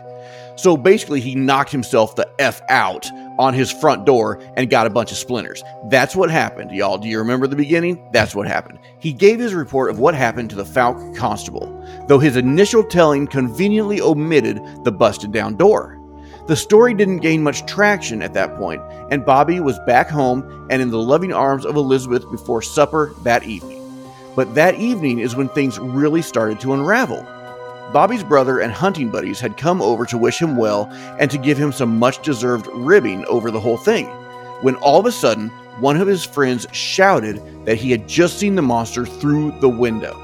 So 0.57 0.77
basically, 0.77 1.21
he 1.21 1.35
knocked 1.35 1.73
himself 1.73 2.17
the 2.17 2.31
F 2.39 2.61
out 2.69 3.07
on 3.39 3.55
his 3.55 3.71
front 3.71 4.05
door 4.05 4.43
and 4.57 4.69
got 4.69 4.87
a 4.87 4.91
bunch 4.91 5.11
of 5.11 5.19
splinters. 5.19 5.63
That's 5.89 6.15
what 6.15 6.31
happened, 6.31 6.71
y'all. 6.71 6.99
Do 6.99 7.09
you 7.09 7.19
remember 7.19 7.47
the 7.47 7.57
beginning? 7.57 8.07
That's 8.13 8.35
what 8.35 8.47
happened. 8.47 8.79
He 8.99 9.13
gave 9.13 9.39
his 9.39 9.55
report 9.55 9.91
of 9.91 9.99
what 9.99 10.15
happened 10.15 10.51
to 10.51 10.57
the 10.57 10.65
Falk 10.65 11.17
constable, 11.17 11.85
though 12.09 12.19
his 12.19 12.37
initial 12.37 12.85
telling 12.85 13.27
conveniently 13.27 14.01
omitted 14.01 14.61
the 14.85 14.93
busted 14.93 15.33
down 15.33 15.57
door. 15.57 15.97
The 16.47 16.57
story 16.57 16.95
didn't 16.95 17.19
gain 17.19 17.43
much 17.43 17.65
traction 17.67 18.23
at 18.23 18.35
that 18.35 18.57
point, 18.57 18.83
and 19.11 19.25
Bobby 19.25 19.61
was 19.61 19.79
back 19.87 20.09
home 20.09 20.67
and 20.69 20.83
in 20.83 20.91
the 20.91 20.99
loving 20.99 21.33
arms 21.33 21.65
of 21.65 21.77
Elizabeth 21.77 22.29
before 22.31 22.61
supper 22.61 23.15
that 23.23 23.45
evening. 23.45 23.77
But 24.35 24.55
that 24.55 24.75
evening 24.77 25.21
is 25.21 25.37
when 25.37 25.49
things 25.51 25.79
really 25.79 26.23
started 26.23 26.61
to 26.61 26.73
unravel. 26.73 27.27
Bobby's 27.93 28.23
brother 28.23 28.61
and 28.61 28.73
hunting 28.73 29.11
buddies 29.11 29.41
had 29.41 29.57
come 29.57 29.83
over 29.83 30.07
to 30.07 30.17
wish 30.17 30.41
him 30.41 30.57
well 30.57 30.89
and 31.19 31.29
to 31.31 31.39
give 31.39 31.59
him 31.59 31.73
some 31.73 31.99
much 31.99 32.23
deserved 32.23 32.69
ribbing 32.73 33.25
over 33.27 33.51
the 33.51 33.59
whole 33.59 33.77
thing, 33.77 34.07
when 34.63 34.77
all 34.77 35.01
of 35.01 35.07
a 35.07 35.13
sudden, 35.13 35.49
one 35.81 35.97
of 35.97 36.07
his 36.07 36.25
friends 36.25 36.69
shouted 36.71 37.43
that 37.67 37.77
he 37.77 37.91
had 37.91 38.07
just 38.07 38.39
seen 38.39 38.55
the 38.55 38.63
monster 38.63 39.05
through 39.05 39.59
the 39.61 39.69
window. 39.69 40.17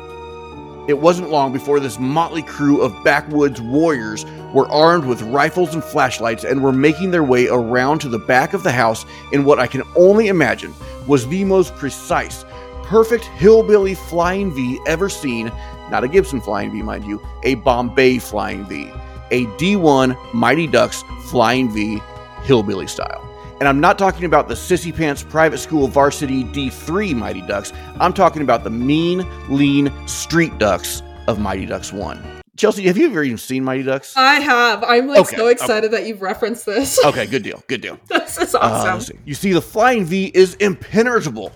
It 0.86 1.00
wasn't 1.00 1.30
long 1.30 1.52
before 1.52 1.80
this 1.80 1.98
motley 1.98 2.42
crew 2.42 2.80
of 2.80 3.02
backwoods 3.02 3.60
warriors 3.60 4.24
were 4.52 4.70
armed 4.70 5.04
with 5.04 5.22
rifles 5.22 5.74
and 5.74 5.82
flashlights 5.82 6.44
and 6.44 6.62
were 6.62 6.72
making 6.72 7.10
their 7.10 7.24
way 7.24 7.48
around 7.48 7.98
to 8.00 8.08
the 8.08 8.20
back 8.20 8.54
of 8.54 8.62
the 8.62 8.70
house 8.70 9.04
in 9.32 9.44
what 9.44 9.58
I 9.58 9.66
can 9.66 9.82
only 9.96 10.28
imagine 10.28 10.72
was 11.08 11.26
the 11.26 11.42
most 11.42 11.74
precise, 11.74 12.44
perfect 12.84 13.24
hillbilly 13.24 13.96
flying 13.96 14.54
V 14.54 14.78
ever 14.86 15.08
seen. 15.08 15.50
Not 15.90 16.04
a 16.04 16.08
Gibson 16.08 16.40
flying 16.40 16.72
V, 16.72 16.82
mind 16.82 17.04
you, 17.04 17.20
a 17.44 17.54
Bombay 17.56 18.18
flying 18.18 18.64
V, 18.66 18.90
a 19.30 19.44
D1 19.56 20.16
Mighty 20.34 20.66
Ducks 20.66 21.02
flying 21.26 21.70
V, 21.70 22.00
hillbilly 22.42 22.86
style. 22.86 23.22
And 23.58 23.68
I'm 23.68 23.80
not 23.80 23.98
talking 23.98 24.24
about 24.24 24.48
the 24.48 24.54
Sissy 24.54 24.94
Pants 24.94 25.22
Private 25.22 25.58
School 25.58 25.88
Varsity 25.88 26.44
D3 26.44 27.14
Mighty 27.16 27.40
Ducks. 27.42 27.72
I'm 27.98 28.12
talking 28.12 28.42
about 28.42 28.64
the 28.64 28.70
mean, 28.70 29.26
lean 29.48 29.90
street 30.06 30.58
ducks 30.58 31.02
of 31.26 31.38
Mighty 31.38 31.64
Ducks 31.66 31.92
1. 31.92 32.42
Chelsea, 32.58 32.86
have 32.86 32.96
you 32.98 33.06
ever 33.06 33.22
even 33.22 33.38
seen 33.38 33.64
Mighty 33.64 33.82
Ducks? 33.82 34.14
I 34.16 34.34
have. 34.40 34.82
I'm 34.84 35.06
like 35.06 35.20
Okay, 35.20 35.36
so 35.36 35.46
excited 35.48 35.90
that 35.92 36.06
you've 36.06 36.20
referenced 36.22 36.66
this. 36.66 37.02
Okay, 37.04 37.26
good 37.26 37.42
deal, 37.42 37.62
good 37.66 37.80
deal. 37.80 37.98
this 38.08 38.38
is 38.38 38.54
Uh, 38.54 38.58
awesome. 38.60 39.00
see. 39.00 39.18
you 39.24 39.34
see, 39.34 39.52
the 39.52 39.60
Flying 39.62 40.04
V 40.04 40.30
is 40.34 40.54
impenetrable. 40.54 41.52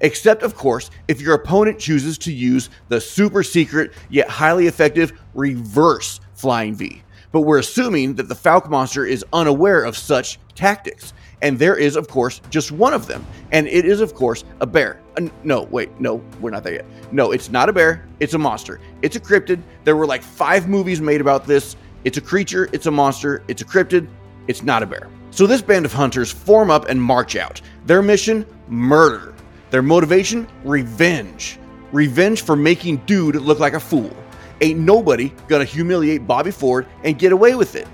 Except, 0.00 0.42
of 0.42 0.54
course, 0.54 0.90
if 1.08 1.20
your 1.20 1.34
opponent 1.34 1.78
chooses 1.78 2.18
to 2.18 2.32
use 2.32 2.70
the 2.88 3.00
super 3.00 3.42
secret 3.42 3.92
yet 4.10 4.28
highly 4.28 4.66
effective 4.66 5.12
reverse 5.34 6.20
Flying 6.34 6.74
V. 6.74 7.02
But 7.32 7.42
we're 7.42 7.58
assuming 7.58 8.14
that 8.14 8.28
the 8.28 8.34
Falk 8.34 8.70
monster 8.70 9.04
is 9.04 9.24
unaware 9.32 9.84
of 9.84 9.96
such 9.96 10.38
tactics. 10.54 11.12
And 11.42 11.58
there 11.58 11.76
is, 11.76 11.94
of 11.94 12.08
course, 12.08 12.40
just 12.50 12.72
one 12.72 12.92
of 12.92 13.06
them. 13.06 13.24
And 13.52 13.68
it 13.68 13.84
is, 13.84 14.00
of 14.00 14.14
course, 14.14 14.44
a 14.60 14.66
bear. 14.66 15.00
Uh, 15.16 15.28
no, 15.44 15.62
wait, 15.64 16.00
no, 16.00 16.22
we're 16.40 16.50
not 16.50 16.64
there 16.64 16.74
yet. 16.74 16.86
No, 17.12 17.32
it's 17.32 17.50
not 17.50 17.68
a 17.68 17.72
bear. 17.72 18.06
It's 18.18 18.34
a 18.34 18.38
monster. 18.38 18.80
It's 19.02 19.14
a 19.16 19.20
cryptid. 19.20 19.62
There 19.84 19.94
were 19.96 20.06
like 20.06 20.22
five 20.22 20.68
movies 20.68 21.00
made 21.00 21.20
about 21.20 21.46
this. 21.46 21.76
It's 22.04 22.18
a 22.18 22.20
creature. 22.20 22.68
It's 22.72 22.86
a 22.86 22.90
monster. 22.90 23.42
It's 23.46 23.62
a 23.62 23.64
cryptid. 23.64 24.08
It's 24.48 24.62
not 24.62 24.82
a 24.82 24.86
bear. 24.86 25.08
So 25.30 25.46
this 25.46 25.62
band 25.62 25.84
of 25.84 25.92
hunters 25.92 26.32
form 26.32 26.70
up 26.70 26.88
and 26.88 27.00
march 27.00 27.36
out. 27.36 27.60
Their 27.86 28.02
mission 28.02 28.46
murder. 28.68 29.34
Their 29.70 29.82
motivation 29.82 30.48
revenge. 30.64 31.58
Revenge 31.92 32.42
for 32.42 32.56
making 32.56 32.98
dude 33.06 33.36
look 33.36 33.58
like 33.58 33.74
a 33.74 33.80
fool. 33.80 34.14
Ain't 34.60 34.80
nobody 34.80 35.32
gonna 35.46 35.64
humiliate 35.64 36.26
Bobby 36.26 36.50
Ford 36.50 36.86
and 37.04 37.18
get 37.18 37.32
away 37.32 37.54
with 37.54 37.74
it. 37.76 37.86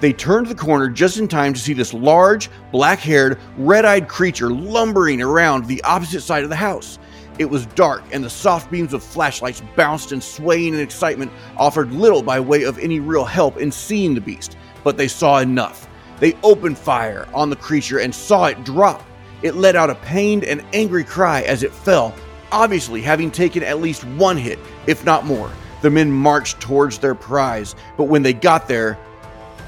They 0.00 0.12
turned 0.12 0.48
the 0.48 0.54
corner 0.54 0.88
just 0.88 1.16
in 1.16 1.26
time 1.26 1.54
to 1.54 1.60
see 1.60 1.72
this 1.72 1.94
large, 1.94 2.50
black 2.70 2.98
haired, 2.98 3.38
red 3.56 3.84
eyed 3.84 4.08
creature 4.08 4.50
lumbering 4.50 5.22
around 5.22 5.64
the 5.64 5.82
opposite 5.84 6.20
side 6.20 6.44
of 6.44 6.50
the 6.50 6.56
house. 6.56 6.98
It 7.38 7.46
was 7.46 7.66
dark, 7.66 8.02
and 8.12 8.24
the 8.24 8.30
soft 8.30 8.70
beams 8.70 8.92
of 8.92 9.02
flashlights 9.02 9.62
bounced 9.74 10.12
and 10.12 10.22
swaying 10.22 10.74
in 10.74 10.80
excitement 10.80 11.30
offered 11.56 11.92
little 11.92 12.22
by 12.22 12.40
way 12.40 12.64
of 12.64 12.78
any 12.78 13.00
real 13.00 13.24
help 13.24 13.58
in 13.58 13.70
seeing 13.70 14.14
the 14.14 14.20
beast, 14.20 14.56
but 14.84 14.96
they 14.96 15.08
saw 15.08 15.38
enough. 15.38 15.88
They 16.18 16.34
opened 16.42 16.78
fire 16.78 17.28
on 17.34 17.50
the 17.50 17.56
creature 17.56 17.98
and 17.98 18.14
saw 18.14 18.46
it 18.46 18.64
drop. 18.64 19.02
It 19.42 19.56
let 19.56 19.76
out 19.76 19.90
a 19.90 19.94
pained 19.96 20.44
and 20.44 20.64
angry 20.72 21.04
cry 21.04 21.42
as 21.42 21.62
it 21.62 21.72
fell, 21.72 22.14
obviously 22.52 23.02
having 23.02 23.30
taken 23.30 23.62
at 23.62 23.80
least 23.80 24.04
one 24.04 24.36
hit, 24.36 24.58
if 24.86 25.04
not 25.04 25.26
more. 25.26 25.50
The 25.82 25.90
men 25.90 26.10
marched 26.10 26.60
towards 26.60 26.98
their 26.98 27.14
prize, 27.14 27.74
but 27.96 28.04
when 28.04 28.22
they 28.22 28.32
got 28.32 28.66
there, 28.66 28.98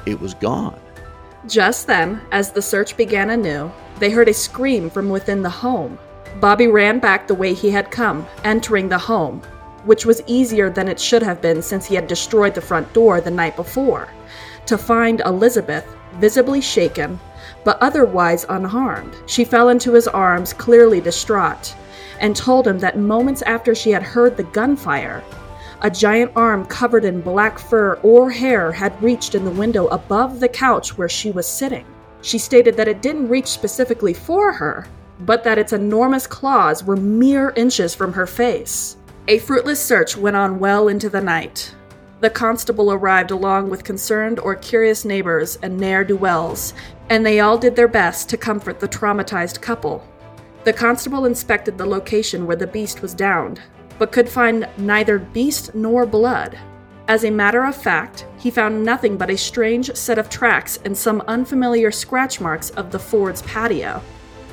it 0.06 0.20
was 0.20 0.34
gone. 0.34 0.80
Just 1.46 1.86
then, 1.86 2.20
as 2.32 2.50
the 2.50 2.62
search 2.62 2.96
began 2.96 3.30
anew, 3.30 3.70
they 3.98 4.10
heard 4.10 4.28
a 4.28 4.34
scream 4.34 4.90
from 4.90 5.08
within 5.08 5.42
the 5.42 5.50
home. 5.50 5.98
Bobby 6.40 6.66
ran 6.66 6.98
back 6.98 7.26
the 7.26 7.34
way 7.34 7.54
he 7.54 7.70
had 7.70 7.90
come, 7.90 8.26
entering 8.44 8.88
the 8.88 8.98
home, 8.98 9.40
which 9.84 10.06
was 10.06 10.22
easier 10.26 10.70
than 10.70 10.88
it 10.88 11.00
should 11.00 11.22
have 11.22 11.40
been 11.40 11.62
since 11.62 11.86
he 11.86 11.94
had 11.94 12.06
destroyed 12.06 12.54
the 12.54 12.60
front 12.60 12.92
door 12.92 13.20
the 13.20 13.30
night 13.30 13.56
before, 13.56 14.08
to 14.66 14.78
find 14.78 15.20
Elizabeth 15.20 15.86
visibly 16.14 16.60
shaken, 16.60 17.18
but 17.68 17.76
otherwise 17.82 18.46
unharmed. 18.48 19.14
She 19.26 19.44
fell 19.44 19.68
into 19.68 19.92
his 19.92 20.08
arms, 20.08 20.54
clearly 20.54 21.02
distraught, 21.02 21.74
and 22.18 22.34
told 22.34 22.66
him 22.66 22.78
that 22.78 22.96
moments 22.96 23.42
after 23.42 23.74
she 23.74 23.90
had 23.90 24.02
heard 24.02 24.38
the 24.38 24.44
gunfire, 24.44 25.22
a 25.82 25.90
giant 25.90 26.32
arm 26.34 26.64
covered 26.64 27.04
in 27.04 27.20
black 27.20 27.58
fur 27.58 27.98
or 28.02 28.30
hair 28.30 28.72
had 28.72 29.02
reached 29.02 29.34
in 29.34 29.44
the 29.44 29.50
window 29.50 29.86
above 29.88 30.40
the 30.40 30.48
couch 30.48 30.96
where 30.96 31.10
she 31.10 31.30
was 31.30 31.46
sitting. 31.46 31.84
She 32.22 32.38
stated 32.38 32.74
that 32.78 32.88
it 32.88 33.02
didn't 33.02 33.28
reach 33.28 33.48
specifically 33.48 34.14
for 34.14 34.50
her, 34.50 34.86
but 35.20 35.44
that 35.44 35.58
its 35.58 35.74
enormous 35.74 36.26
claws 36.26 36.82
were 36.82 36.96
mere 36.96 37.50
inches 37.50 37.94
from 37.94 38.14
her 38.14 38.26
face. 38.26 38.96
A 39.28 39.40
fruitless 39.40 39.84
search 39.84 40.16
went 40.16 40.36
on 40.36 40.58
well 40.58 40.88
into 40.88 41.10
the 41.10 41.20
night. 41.20 41.74
The 42.20 42.30
constable 42.30 42.90
arrived 42.90 43.30
along 43.30 43.70
with 43.70 43.84
concerned 43.84 44.40
or 44.40 44.56
curious 44.56 45.04
neighbors 45.04 45.56
and 45.62 45.78
ne'er 45.78 46.02
do 46.02 46.16
wells, 46.16 46.74
and 47.10 47.24
they 47.24 47.40
all 47.40 47.58
did 47.58 47.76
their 47.76 47.88
best 47.88 48.28
to 48.28 48.36
comfort 48.36 48.80
the 48.80 48.88
traumatized 48.88 49.60
couple. 49.60 50.06
The 50.64 50.72
constable 50.72 51.24
inspected 51.24 51.78
the 51.78 51.86
location 51.86 52.46
where 52.46 52.56
the 52.56 52.66
beast 52.66 53.00
was 53.00 53.14
downed, 53.14 53.60
but 53.98 54.12
could 54.12 54.28
find 54.28 54.68
neither 54.76 55.18
beast 55.18 55.74
nor 55.74 56.06
blood. 56.06 56.58
As 57.08 57.24
a 57.24 57.30
matter 57.30 57.64
of 57.64 57.74
fact, 57.74 58.26
he 58.36 58.50
found 58.50 58.84
nothing 58.84 59.16
but 59.16 59.30
a 59.30 59.36
strange 59.38 59.94
set 59.94 60.18
of 60.18 60.28
tracks 60.28 60.78
and 60.84 60.96
some 60.96 61.22
unfamiliar 61.26 61.90
scratch 61.90 62.38
marks 62.40 62.68
of 62.70 62.90
the 62.90 62.98
Ford's 62.98 63.40
patio. 63.42 64.02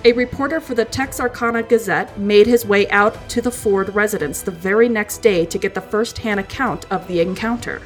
A 0.05 0.13
reporter 0.13 0.61
for 0.61 0.75
the 0.75 0.85
Texarkana 0.85 1.63
Gazette 1.63 2.17
made 2.17 2.47
his 2.47 2.65
way 2.65 2.87
out 2.91 3.27
to 3.27 3.41
the 3.41 3.51
Ford 3.51 3.93
residence 3.93 4.41
the 4.41 4.51
very 4.51 4.87
next 4.87 5.17
day 5.17 5.45
to 5.47 5.57
get 5.57 5.73
the 5.73 5.81
first 5.81 6.19
hand 6.19 6.39
account 6.39 6.85
of 6.91 7.05
the 7.07 7.19
encounter. 7.19 7.81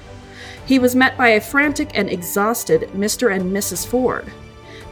He 0.65 0.77
was 0.77 0.95
met 0.95 1.17
by 1.17 1.29
a 1.29 1.41
frantic 1.41 1.89
and 1.95 2.09
exhausted 2.09 2.89
Mr. 2.93 3.33
and 3.33 3.51
Mrs. 3.51 3.87
Ford. 3.87 4.31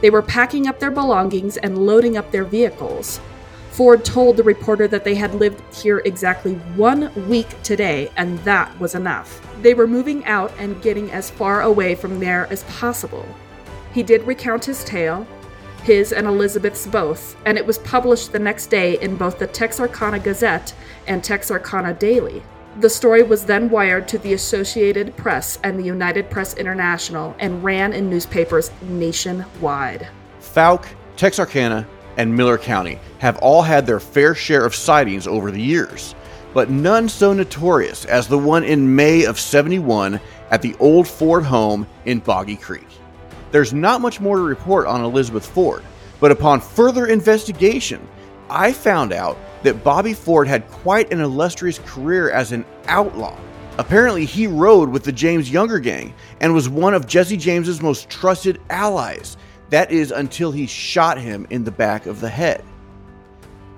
They 0.00 0.10
were 0.10 0.22
packing 0.22 0.66
up 0.66 0.78
their 0.78 0.90
belongings 0.90 1.56
and 1.56 1.86
loading 1.86 2.16
up 2.16 2.30
their 2.30 2.44
vehicles. 2.44 3.20
Ford 3.72 4.04
told 4.04 4.36
the 4.36 4.42
reporter 4.42 4.88
that 4.88 5.04
they 5.04 5.14
had 5.14 5.34
lived 5.34 5.62
here 5.74 6.02
exactly 6.04 6.54
one 6.74 7.12
week 7.28 7.62
today, 7.62 8.10
and 8.16 8.38
that 8.40 8.78
was 8.80 8.94
enough. 8.94 9.40
They 9.62 9.74
were 9.74 9.86
moving 9.86 10.24
out 10.24 10.52
and 10.58 10.82
getting 10.82 11.10
as 11.12 11.30
far 11.30 11.62
away 11.62 11.94
from 11.94 12.18
there 12.18 12.46
as 12.50 12.64
possible. 12.64 13.26
He 13.92 14.02
did 14.02 14.26
recount 14.26 14.64
his 14.64 14.84
tale, 14.84 15.26
his 15.82 16.12
and 16.12 16.26
Elizabeth's 16.26 16.86
both, 16.86 17.36
and 17.44 17.56
it 17.56 17.66
was 17.66 17.78
published 17.78 18.32
the 18.32 18.38
next 18.38 18.66
day 18.66 19.00
in 19.00 19.16
both 19.16 19.38
the 19.38 19.46
Texarkana 19.46 20.18
Gazette 20.18 20.74
and 21.06 21.22
Texarkana 21.22 21.94
Daily. 21.94 22.42
The 22.78 22.88
story 22.88 23.24
was 23.24 23.44
then 23.44 23.70
wired 23.70 24.06
to 24.06 24.18
the 24.18 24.34
Associated 24.34 25.16
Press 25.16 25.58
and 25.64 25.76
the 25.76 25.82
United 25.82 26.30
Press 26.30 26.54
International 26.54 27.34
and 27.40 27.64
ran 27.64 27.92
in 27.92 28.08
newspapers 28.08 28.70
nationwide. 28.82 30.06
Fouke, 30.38 30.86
Texarkana, 31.16 31.88
and 32.18 32.36
Miller 32.36 32.56
County 32.56 33.00
have 33.18 33.36
all 33.38 33.62
had 33.62 33.84
their 33.84 33.98
fair 33.98 34.32
share 34.32 34.64
of 34.64 34.76
sightings 34.76 35.26
over 35.26 35.50
the 35.50 35.60
years, 35.60 36.14
but 36.54 36.70
none 36.70 37.08
so 37.08 37.32
notorious 37.32 38.04
as 38.04 38.28
the 38.28 38.38
one 38.38 38.62
in 38.62 38.94
May 38.94 39.24
of 39.24 39.40
71 39.40 40.20
at 40.52 40.62
the 40.62 40.76
old 40.78 41.08
Ford 41.08 41.42
home 41.42 41.84
in 42.04 42.20
Boggy 42.20 42.56
Creek. 42.56 42.86
There's 43.50 43.72
not 43.72 44.00
much 44.00 44.20
more 44.20 44.36
to 44.36 44.42
report 44.42 44.86
on 44.86 45.02
Elizabeth 45.02 45.44
Ford, 45.44 45.82
but 46.20 46.30
upon 46.30 46.60
further 46.60 47.08
investigation, 47.08 48.06
I 48.48 48.72
found 48.72 49.12
out 49.12 49.36
that 49.62 49.84
Bobby 49.84 50.14
Ford 50.14 50.48
had 50.48 50.68
quite 50.70 51.12
an 51.12 51.20
illustrious 51.20 51.78
career 51.80 52.30
as 52.30 52.52
an 52.52 52.64
outlaw. 52.86 53.36
Apparently, 53.78 54.24
he 54.24 54.46
rode 54.46 54.88
with 54.88 55.04
the 55.04 55.12
James 55.12 55.50
Younger 55.50 55.78
gang 55.78 56.12
and 56.40 56.52
was 56.52 56.68
one 56.68 56.94
of 56.94 57.06
Jesse 57.06 57.36
James's 57.36 57.80
most 57.80 58.10
trusted 58.10 58.60
allies. 58.70 59.36
That 59.70 59.92
is 59.92 60.10
until 60.10 60.50
he 60.50 60.66
shot 60.66 61.18
him 61.18 61.46
in 61.50 61.62
the 61.62 61.70
back 61.70 62.06
of 62.06 62.20
the 62.20 62.28
head. 62.28 62.64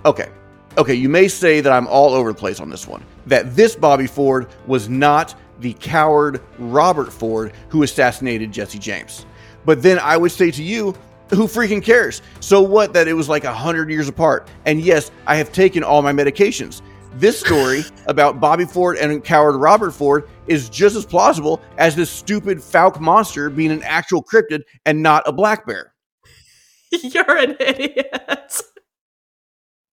Okay, 0.07 0.31
okay, 0.79 0.95
you 0.95 1.09
may 1.09 1.29
say 1.29 1.61
that 1.61 1.73
I'm 1.73 1.87
all 1.87 2.15
over 2.15 2.33
the 2.33 2.39
place 2.39 2.61
on 2.61 2.71
this 2.71 2.87
one. 2.87 3.05
That 3.27 3.55
this 3.55 3.77
Bobby 3.77 4.07
Ford 4.07 4.49
was 4.67 4.89
not 4.89 5.35
the 5.61 5.75
coward 5.75 6.41
Robert 6.59 7.13
Ford 7.13 7.53
who 7.69 7.83
assassinated 7.83 8.53
Jesse 8.53 8.79
James. 8.79 9.27
But 9.67 9.83
then 9.83 9.99
I 9.99 10.17
would 10.17 10.33
say 10.33 10.51
to 10.51 10.63
you, 10.63 10.95
who 11.31 11.47
freaking 11.47 11.83
cares? 11.83 12.23
So 12.41 12.61
what 12.61 12.93
that 12.93 13.09
it 13.09 13.15
was 13.15 13.29
like 13.29 13.45
a 13.45 13.53
hundred 13.53 13.91
years 13.91 14.09
apart? 14.09 14.49
And 14.67 14.81
yes, 14.81 15.11
I 15.27 15.37
have 15.37 15.53
taken 15.53 15.83
all 15.83 16.03
my 16.03 16.13
medications. 16.13 16.83
This 17.15 17.41
story 17.41 17.85
about 18.07 18.41
Bobby 18.41 18.65
Ford 18.65 18.97
and 18.99 19.23
coward 19.25 19.57
Robert 19.57 19.93
Ford 19.93 20.29
is 20.47 20.69
just 20.69 20.97
as 20.97 21.07
plausible 21.07 21.61
as 21.79 21.97
this 21.97 22.11
stupid 22.11 22.63
Falk 22.63 23.01
monster 23.01 23.51
being 23.51 23.71
an 23.71 23.83
actual 23.83 24.23
cryptid 24.23 24.63
and 24.87 25.03
not 25.03 25.23
a 25.27 25.33
black 25.33 25.67
bear. 25.67 25.95
You're 26.91 27.37
an 27.37 27.57
idiot. 27.61 28.63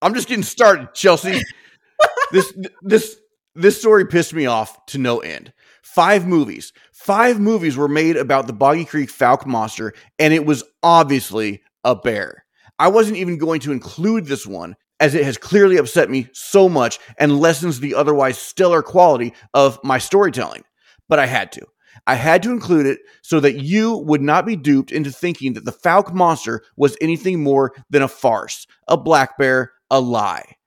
I'm 0.02 0.14
just 0.14 0.28
getting 0.28 0.44
started, 0.44 0.94
Chelsea. 0.94 1.42
this 2.32 2.54
this 2.82 3.20
this 3.56 3.80
story 3.80 4.06
pissed 4.06 4.34
me 4.34 4.46
off 4.46 4.86
to 4.88 4.98
no 4.98 5.20
end. 5.20 5.54
Five 5.94 6.28
movies. 6.28 6.74
Five 6.94 7.40
movies 7.40 7.78
were 7.78 7.88
made 7.88 8.18
about 8.18 8.46
the 8.46 8.54
Boggy 8.54 8.86
Creek 8.86 9.10
Fouke 9.10 9.46
monster, 9.46 9.94
and 10.20 10.34
it 10.34 10.46
was 10.46 10.64
obviously 10.84 11.64
a 11.84 11.96
bear. 11.96 12.46
I 12.78 12.90
wasn't 12.90 13.18
even 13.18 13.38
going 13.38 13.62
to 13.62 13.72
include 13.72 14.26
this 14.26 14.46
one 14.46 14.76
as 15.00 15.16
it 15.16 15.24
has 15.24 15.38
clearly 15.38 15.78
upset 15.78 16.10
me 16.10 16.28
so 16.34 16.68
much 16.68 17.00
and 17.18 17.40
lessens 17.40 17.80
the 17.80 17.96
otherwise 17.96 18.38
stellar 18.38 18.84
quality 18.84 19.34
of 19.54 19.80
my 19.84 19.98
storytelling. 19.98 20.66
But 21.08 21.20
I 21.20 21.26
had 21.26 21.52
to. 21.54 21.66
I 22.06 22.16
had 22.16 22.44
to 22.44 22.52
include 22.52 22.86
it 22.86 23.00
so 23.24 23.40
that 23.40 23.56
you 23.56 23.98
would 23.98 24.22
not 24.22 24.46
be 24.46 24.56
duped 24.56 24.92
into 24.92 25.10
thinking 25.12 25.54
that 25.54 25.66
the 25.66 25.72
Fouke 25.72 26.14
monster 26.14 26.64
was 26.76 26.98
anything 27.02 27.42
more 27.42 27.74
than 27.90 28.04
a 28.04 28.08
farce, 28.08 28.68
a 28.88 28.98
black 28.98 29.38
bear, 29.38 29.72
a 29.90 30.00
lie. 30.00 30.58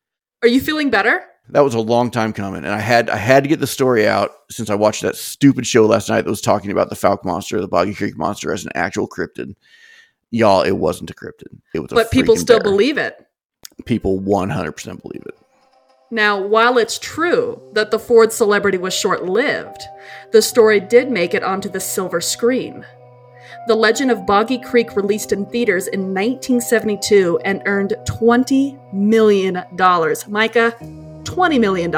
Are 0.43 0.49
you 0.49 0.61
feeling 0.61 0.91
better? 0.91 1.30
That 1.53 1.61
was 1.61 1.75
a 1.75 1.81
long 1.81 2.11
time 2.11 2.33
coming, 2.33 2.65
and 2.65 2.73
I 2.73 2.81
had 2.81 3.11
I 3.11 3.17
had 3.17 3.43
to 3.45 3.49
get 3.49 3.61
the 3.61 3.67
story 3.67 4.07
out 4.07 4.31
since 4.51 4.71
I 4.71 4.75
watched 4.75 5.03
that 5.03 5.17
stupid 5.17 5.67
show 5.67 5.87
last 5.87 6.09
night 6.09 6.23
that 6.23 6.31
was 6.31 6.41
talking 6.41 6.71
about 6.71 6.91
the 6.91 6.97
Fouke 6.97 7.25
monster, 7.25 7.61
the 7.61 7.69
Boggy 7.69 7.95
Creek 7.95 8.17
monster, 8.17 8.53
as 8.53 8.65
an 8.65 8.73
actual 8.75 9.09
cryptid. 9.09 9.55
Y'all, 10.31 10.63
it 10.63 10.77
wasn't 10.77 11.11
a 11.11 11.15
cryptid. 11.15 11.59
It 11.75 11.81
was. 11.81 11.91
But 11.91 12.11
people 12.11 12.37
still 12.37 12.59
bear. 12.59 12.65
believe 12.65 12.99
it. 12.99 13.27
People 13.85 14.21
one 14.21 14.51
hundred 14.51 14.73
percent 14.73 15.03
believe 15.03 15.23
it. 15.27 15.37
Now, 16.13 16.41
while 16.41 16.77
it's 16.79 16.99
true 16.99 17.63
that 17.73 17.91
the 17.91 17.99
Ford 17.99 18.33
celebrity 18.33 18.79
was 18.79 18.95
short 18.95 19.25
lived, 19.25 19.83
the 20.33 20.43
story 20.43 20.81
did 20.81 21.11
make 21.11 21.35
it 21.35 21.45
onto 21.45 21.69
the 21.69 21.81
silver 21.81 22.21
screen. 22.21 22.85
The 23.69 23.77
Legend 23.77 24.11
of 24.11 24.27
Boggy 24.27 24.59
Creek 24.59 24.97
released 24.97 25.33
in 25.33 25.47
theaters 25.47 25.87
in 25.87 26.01
1972 26.01 27.41
and 27.45 27.63
earned 27.67 27.95
$20 28.07 28.93
million. 28.93 29.63
Micah, 30.29 30.75
$20 31.35 31.61
million. 31.61 31.95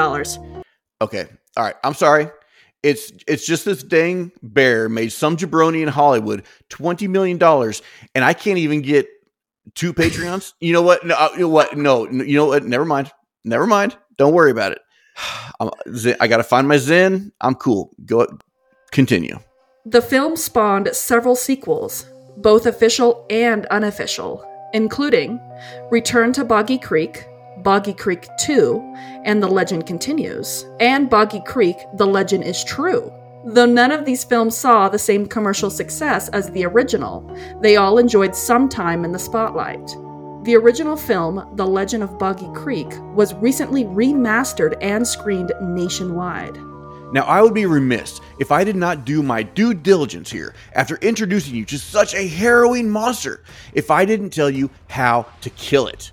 Okay. 1.01 1.27
All 1.57 1.63
right. 1.63 1.75
I'm 1.83 1.93
sorry. 1.93 2.29
It's 2.83 3.13
it's 3.27 3.45
just 3.45 3.63
this 3.63 3.81
dang 3.81 4.33
bear 4.41 4.89
made 4.89 5.13
some 5.13 5.37
jabroni 5.37 5.81
in 5.81 5.87
Hollywood 5.87 6.43
twenty 6.67 7.07
million 7.07 7.37
dollars, 7.37 7.81
and 8.13 8.25
I 8.25 8.33
can't 8.33 8.57
even 8.57 8.81
get 8.81 9.07
two 9.73 9.93
Patreons. 9.93 10.53
You 10.59 10.73
know 10.73 10.81
what? 10.81 11.05
No, 11.05 11.15
uh, 11.15 11.29
you 11.33 11.39
know 11.39 11.47
what? 11.47 11.77
No, 11.77 12.09
you 12.09 12.35
know 12.35 12.45
what? 12.47 12.65
Never 12.65 12.83
mind. 12.83 13.09
Never 13.45 13.65
mind. 13.65 13.95
Don't 14.17 14.33
worry 14.33 14.51
about 14.51 14.73
it. 14.73 14.79
I'm, 15.61 15.69
I 16.19 16.27
got 16.27 16.37
to 16.37 16.43
find 16.43 16.67
my 16.67 16.77
Zen. 16.77 17.31
I'm 17.39 17.55
cool. 17.55 17.95
Go 18.05 18.27
continue. 18.91 19.39
The 19.85 20.01
film 20.01 20.35
spawned 20.35 20.89
several 20.93 21.35
sequels, 21.35 22.05
both 22.37 22.65
official 22.65 23.25
and 23.29 23.65
unofficial, 23.67 24.45
including 24.73 25.39
Return 25.89 26.33
to 26.33 26.43
Boggy 26.43 26.77
Creek, 26.77 27.25
Boggy 27.63 27.93
Creek 27.93 28.27
2, 28.39 29.21
and 29.23 29.41
The 29.41 29.47
Legend 29.47 29.85
Continues, 29.85 30.65
and 30.81 31.09
Boggy 31.09 31.41
Creek, 31.45 31.77
The 31.93 32.05
Legend 32.05 32.43
is 32.43 32.61
True. 32.61 33.09
Though 33.45 33.65
none 33.65 33.91
of 33.91 34.03
these 34.03 34.25
films 34.25 34.57
saw 34.57 34.89
the 34.89 34.99
same 34.99 35.25
commercial 35.25 35.69
success 35.69 36.27
as 36.29 36.51
the 36.51 36.65
original, 36.65 37.25
they 37.61 37.77
all 37.77 37.97
enjoyed 37.97 38.35
some 38.35 38.67
time 38.67 39.05
in 39.05 39.13
the 39.13 39.19
spotlight. 39.19 39.87
The 40.43 40.57
original 40.57 40.97
film, 40.97 41.53
The 41.55 41.65
Legend 41.65 42.03
of 42.03 42.19
Boggy 42.19 42.51
Creek, 42.53 42.89
was 43.15 43.33
recently 43.35 43.85
remastered 43.85 44.77
and 44.81 45.07
screened 45.07 45.53
nationwide. 45.61 46.57
Now, 47.13 47.23
I 47.23 47.41
would 47.41 47.53
be 47.53 47.65
remiss 47.65 48.19
if 48.39 48.51
I 48.51 48.63
did 48.63 48.75
not 48.75 49.05
do 49.05 49.21
my 49.21 49.43
due 49.43 49.73
diligence 49.73 50.31
here 50.31 50.53
after 50.73 50.95
introducing 50.97 51.55
you 51.55 51.63
to 51.65 51.77
such 51.77 52.13
a 52.13 52.27
harrowing 52.27 52.89
monster, 52.89 53.43
if 53.73 53.89
I 53.91 54.03
didn't 54.03 54.31
tell 54.31 54.49
you 54.49 54.69
how 54.89 55.27
to 55.41 55.49
kill 55.51 55.87
it. 55.87 56.11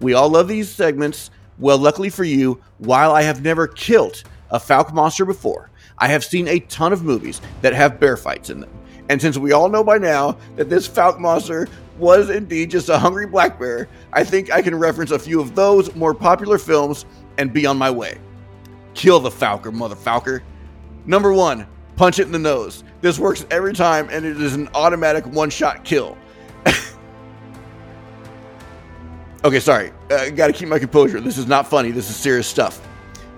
We 0.00 0.14
all 0.14 0.28
love 0.28 0.48
these 0.48 0.68
segments. 0.68 1.30
Well, 1.58 1.78
luckily 1.78 2.10
for 2.10 2.24
you, 2.24 2.60
while 2.78 3.12
I 3.12 3.22
have 3.22 3.42
never 3.42 3.66
killed 3.66 4.22
a 4.50 4.60
falcon 4.60 4.94
monster 4.94 5.24
before, 5.24 5.70
I 5.98 6.08
have 6.08 6.24
seen 6.24 6.46
a 6.46 6.60
ton 6.60 6.92
of 6.92 7.02
movies 7.02 7.40
that 7.62 7.74
have 7.74 7.98
bear 7.98 8.16
fights 8.16 8.50
in 8.50 8.60
them. 8.60 8.70
And 9.08 9.20
since 9.20 9.36
we 9.38 9.52
all 9.52 9.68
know 9.68 9.82
by 9.82 9.98
now 9.98 10.36
that 10.56 10.68
this 10.68 10.86
falcon 10.86 11.22
monster 11.22 11.66
was 11.98 12.30
indeed 12.30 12.70
just 12.70 12.88
a 12.88 12.98
hungry 12.98 13.26
black 13.26 13.58
bear, 13.58 13.88
I 14.12 14.22
think 14.22 14.52
I 14.52 14.62
can 14.62 14.74
reference 14.74 15.10
a 15.10 15.18
few 15.18 15.40
of 15.40 15.54
those 15.54 15.94
more 15.96 16.14
popular 16.14 16.58
films 16.58 17.04
and 17.38 17.52
be 17.52 17.66
on 17.66 17.76
my 17.76 17.90
way. 17.90 18.18
Kill 18.94 19.18
the 19.18 19.30
falcon, 19.30 19.76
mother 19.76 19.96
falcon. 19.96 20.42
Number 21.06 21.32
one, 21.32 21.66
punch 21.96 22.18
it 22.18 22.26
in 22.26 22.32
the 22.32 22.38
nose. 22.38 22.84
This 23.00 23.18
works 23.18 23.46
every 23.50 23.72
time 23.72 24.08
and 24.10 24.24
it 24.24 24.40
is 24.40 24.54
an 24.54 24.68
automatic 24.74 25.26
one 25.26 25.50
shot 25.50 25.84
kill. 25.84 26.16
okay, 29.44 29.60
sorry. 29.60 29.92
Uh, 30.10 30.16
I 30.16 30.30
gotta 30.30 30.52
keep 30.52 30.68
my 30.68 30.78
composure. 30.78 31.20
This 31.20 31.38
is 31.38 31.46
not 31.46 31.66
funny. 31.66 31.90
This 31.90 32.10
is 32.10 32.16
serious 32.16 32.46
stuff. 32.46 32.86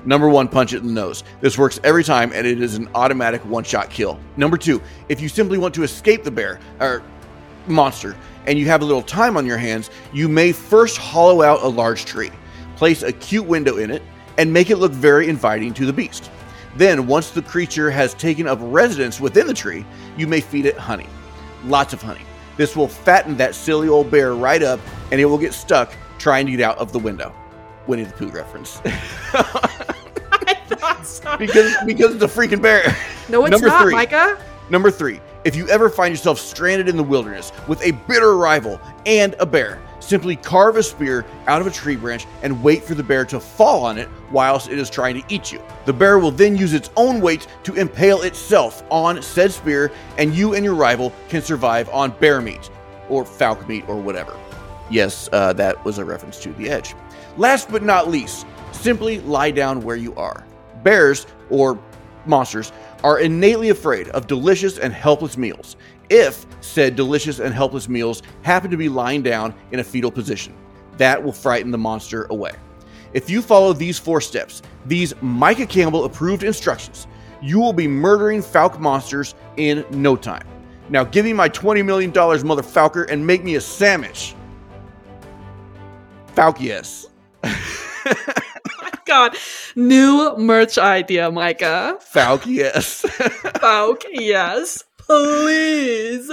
Number 0.04 0.28
one, 0.28 0.48
punch 0.48 0.72
it 0.72 0.78
in 0.78 0.86
the 0.86 0.92
nose. 0.92 1.24
This 1.40 1.58
works 1.58 1.78
every 1.84 2.04
time 2.04 2.32
and 2.34 2.46
it 2.46 2.60
is 2.60 2.76
an 2.76 2.88
automatic 2.94 3.44
one 3.44 3.64
shot 3.64 3.90
kill. 3.90 4.18
Number 4.36 4.56
two, 4.56 4.80
if 5.08 5.20
you 5.20 5.28
simply 5.28 5.58
want 5.58 5.74
to 5.74 5.82
escape 5.82 6.24
the 6.24 6.30
bear 6.30 6.58
or 6.80 7.02
monster 7.66 8.16
and 8.46 8.58
you 8.58 8.66
have 8.66 8.80
a 8.80 8.84
little 8.84 9.02
time 9.02 9.36
on 9.36 9.44
your 9.44 9.58
hands, 9.58 9.90
you 10.12 10.28
may 10.28 10.52
first 10.52 10.96
hollow 10.96 11.42
out 11.42 11.62
a 11.62 11.68
large 11.68 12.06
tree, 12.06 12.30
place 12.76 13.02
a 13.02 13.12
cute 13.12 13.44
window 13.44 13.76
in 13.76 13.90
it, 13.90 14.02
and 14.38 14.50
make 14.50 14.70
it 14.70 14.76
look 14.76 14.92
very 14.92 15.28
inviting 15.28 15.74
to 15.74 15.84
the 15.84 15.92
beast. 15.92 16.30
Then, 16.76 17.06
once 17.06 17.30
the 17.30 17.42
creature 17.42 17.90
has 17.90 18.14
taken 18.14 18.46
up 18.46 18.58
residence 18.62 19.20
within 19.20 19.46
the 19.46 19.54
tree, 19.54 19.84
you 20.16 20.26
may 20.26 20.40
feed 20.40 20.66
it 20.66 20.78
honey. 20.78 21.08
Lots 21.64 21.92
of 21.92 22.00
honey. 22.00 22.22
This 22.56 22.76
will 22.76 22.88
fatten 22.88 23.36
that 23.36 23.54
silly 23.54 23.88
old 23.88 24.10
bear 24.10 24.34
right 24.34 24.62
up 24.62 24.80
and 25.10 25.20
it 25.20 25.24
will 25.24 25.38
get 25.38 25.52
stuck 25.52 25.92
trying 26.18 26.46
to 26.46 26.52
get 26.52 26.60
out 26.60 26.78
of 26.78 26.92
the 26.92 26.98
window. 26.98 27.34
Winnie 27.86 28.04
the 28.04 28.12
Pooh 28.12 28.28
reference. 28.28 28.80
I 28.84 30.54
thought 30.68 31.06
so. 31.06 31.36
because 31.36 31.74
because 31.84 32.14
it's 32.14 32.24
a 32.24 32.28
freaking 32.28 32.62
bear. 32.62 32.96
No, 33.28 33.44
it's 33.44 33.50
Number 33.50 33.68
not, 33.68 33.82
three. 33.82 33.92
Micah. 33.92 34.38
Number 34.68 34.90
three, 34.90 35.20
if 35.44 35.56
you 35.56 35.68
ever 35.68 35.88
find 35.88 36.12
yourself 36.12 36.38
stranded 36.38 36.88
in 36.88 36.96
the 36.96 37.02
wilderness 37.02 37.52
with 37.66 37.82
a 37.82 37.90
bitter 38.06 38.36
rival 38.36 38.80
and 39.06 39.34
a 39.40 39.46
bear, 39.46 39.80
simply 39.98 40.36
carve 40.36 40.76
a 40.76 40.82
spear 40.82 41.24
out 41.46 41.60
of 41.60 41.66
a 41.66 41.70
tree 41.70 41.96
branch 41.96 42.26
and 42.42 42.62
wait 42.62 42.84
for 42.84 42.94
the 42.94 43.02
bear 43.02 43.24
to 43.24 43.40
fall 43.40 43.84
on 43.84 43.98
it 43.98 44.08
whilst 44.30 44.68
it 44.68 44.78
is 44.78 44.88
trying 44.90 45.20
to 45.20 45.34
eat 45.34 45.50
you. 45.50 45.60
The 45.86 45.92
bear 45.92 46.18
will 46.18 46.30
then 46.30 46.56
use 46.56 46.72
its 46.72 46.90
own 46.96 47.20
weight 47.20 47.46
to 47.64 47.74
impale 47.74 48.22
itself 48.22 48.84
on 48.90 49.22
said 49.22 49.50
spear, 49.50 49.90
and 50.18 50.34
you 50.34 50.54
and 50.54 50.64
your 50.64 50.74
rival 50.74 51.12
can 51.28 51.42
survive 51.42 51.88
on 51.90 52.12
bear 52.20 52.40
meat 52.40 52.70
or 53.08 53.24
falcon 53.24 53.66
meat 53.66 53.84
or 53.88 53.96
whatever. 53.96 54.36
Yes, 54.90 55.28
uh, 55.32 55.52
that 55.54 55.82
was 55.84 55.98
a 55.98 56.04
reference 56.04 56.38
to 56.40 56.52
the 56.54 56.68
edge. 56.68 56.94
Last 57.36 57.70
but 57.70 57.82
not 57.82 58.08
least, 58.08 58.46
simply 58.72 59.20
lie 59.20 59.50
down 59.50 59.82
where 59.82 59.96
you 59.96 60.14
are. 60.16 60.44
Bears, 60.82 61.26
or 61.48 61.78
monsters, 62.26 62.72
are 63.04 63.20
innately 63.20 63.70
afraid 63.70 64.08
of 64.08 64.26
delicious 64.26 64.78
and 64.78 64.92
helpless 64.92 65.36
meals 65.36 65.76
if 66.10 66.44
said 66.60 66.96
delicious 66.96 67.38
and 67.38 67.54
helpless 67.54 67.88
meals 67.88 68.22
happen 68.42 68.70
to 68.70 68.76
be 68.76 68.88
lying 68.88 69.22
down 69.22 69.54
in 69.70 69.78
a 69.78 69.84
fetal 69.84 70.10
position. 70.10 70.54
That 70.98 71.22
will 71.22 71.32
frighten 71.32 71.70
the 71.70 71.78
monster 71.78 72.26
away. 72.30 72.52
If 73.12 73.30
you 73.30 73.42
follow 73.42 73.72
these 73.72 73.98
four 73.98 74.20
steps, 74.20 74.60
these 74.86 75.14
Micah 75.22 75.66
Campbell 75.66 76.04
approved 76.04 76.42
instructions, 76.42 77.06
you 77.40 77.58
will 77.58 77.72
be 77.72 77.88
murdering 77.88 78.42
Falk 78.42 78.78
monsters 78.78 79.34
in 79.56 79.84
no 79.90 80.16
time. 80.16 80.46
Now 80.90 81.04
give 81.04 81.24
me 81.24 81.32
my 81.32 81.48
$20 81.48 81.84
million, 81.84 82.10
mother 82.46 82.62
Falker, 82.62 83.08
and 83.08 83.24
make 83.24 83.44
me 83.44 83.54
a 83.54 83.60
sandwich. 83.60 84.34
Falk, 86.34 86.60
yes. 86.60 87.06
God, 89.04 89.36
new 89.74 90.36
merch 90.36 90.78
idea, 90.78 91.30
Micah. 91.30 91.96
Falk, 93.60 94.02
yes, 94.12 94.84
please. 94.96 96.30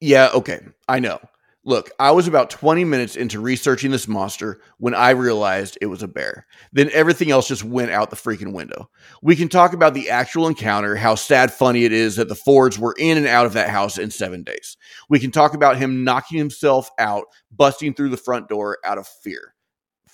Yeah, 0.00 0.30
okay. 0.34 0.60
I 0.88 0.98
know. 0.98 1.20
Look, 1.64 1.90
I 2.00 2.10
was 2.10 2.26
about 2.26 2.50
20 2.50 2.82
minutes 2.82 3.14
into 3.14 3.38
researching 3.38 3.92
this 3.92 4.08
monster 4.08 4.60
when 4.78 4.96
I 4.96 5.10
realized 5.10 5.78
it 5.80 5.86
was 5.86 6.02
a 6.02 6.08
bear. 6.08 6.44
Then 6.72 6.90
everything 6.92 7.30
else 7.30 7.46
just 7.46 7.62
went 7.62 7.92
out 7.92 8.10
the 8.10 8.16
freaking 8.16 8.52
window. 8.52 8.90
We 9.22 9.36
can 9.36 9.48
talk 9.48 9.72
about 9.72 9.94
the 9.94 10.10
actual 10.10 10.48
encounter, 10.48 10.96
how 10.96 11.14
sad 11.14 11.52
funny 11.52 11.84
it 11.84 11.92
is 11.92 12.16
that 12.16 12.28
the 12.28 12.34
Fords 12.34 12.80
were 12.80 12.96
in 12.98 13.16
and 13.16 13.28
out 13.28 13.46
of 13.46 13.52
that 13.52 13.70
house 13.70 13.96
in 13.96 14.10
seven 14.10 14.42
days. 14.42 14.76
We 15.08 15.20
can 15.20 15.30
talk 15.30 15.54
about 15.54 15.76
him 15.76 16.02
knocking 16.02 16.36
himself 16.36 16.90
out, 16.98 17.26
busting 17.52 17.94
through 17.94 18.08
the 18.08 18.16
front 18.16 18.48
door 18.48 18.78
out 18.84 18.98
of 18.98 19.06
fear. 19.06 19.54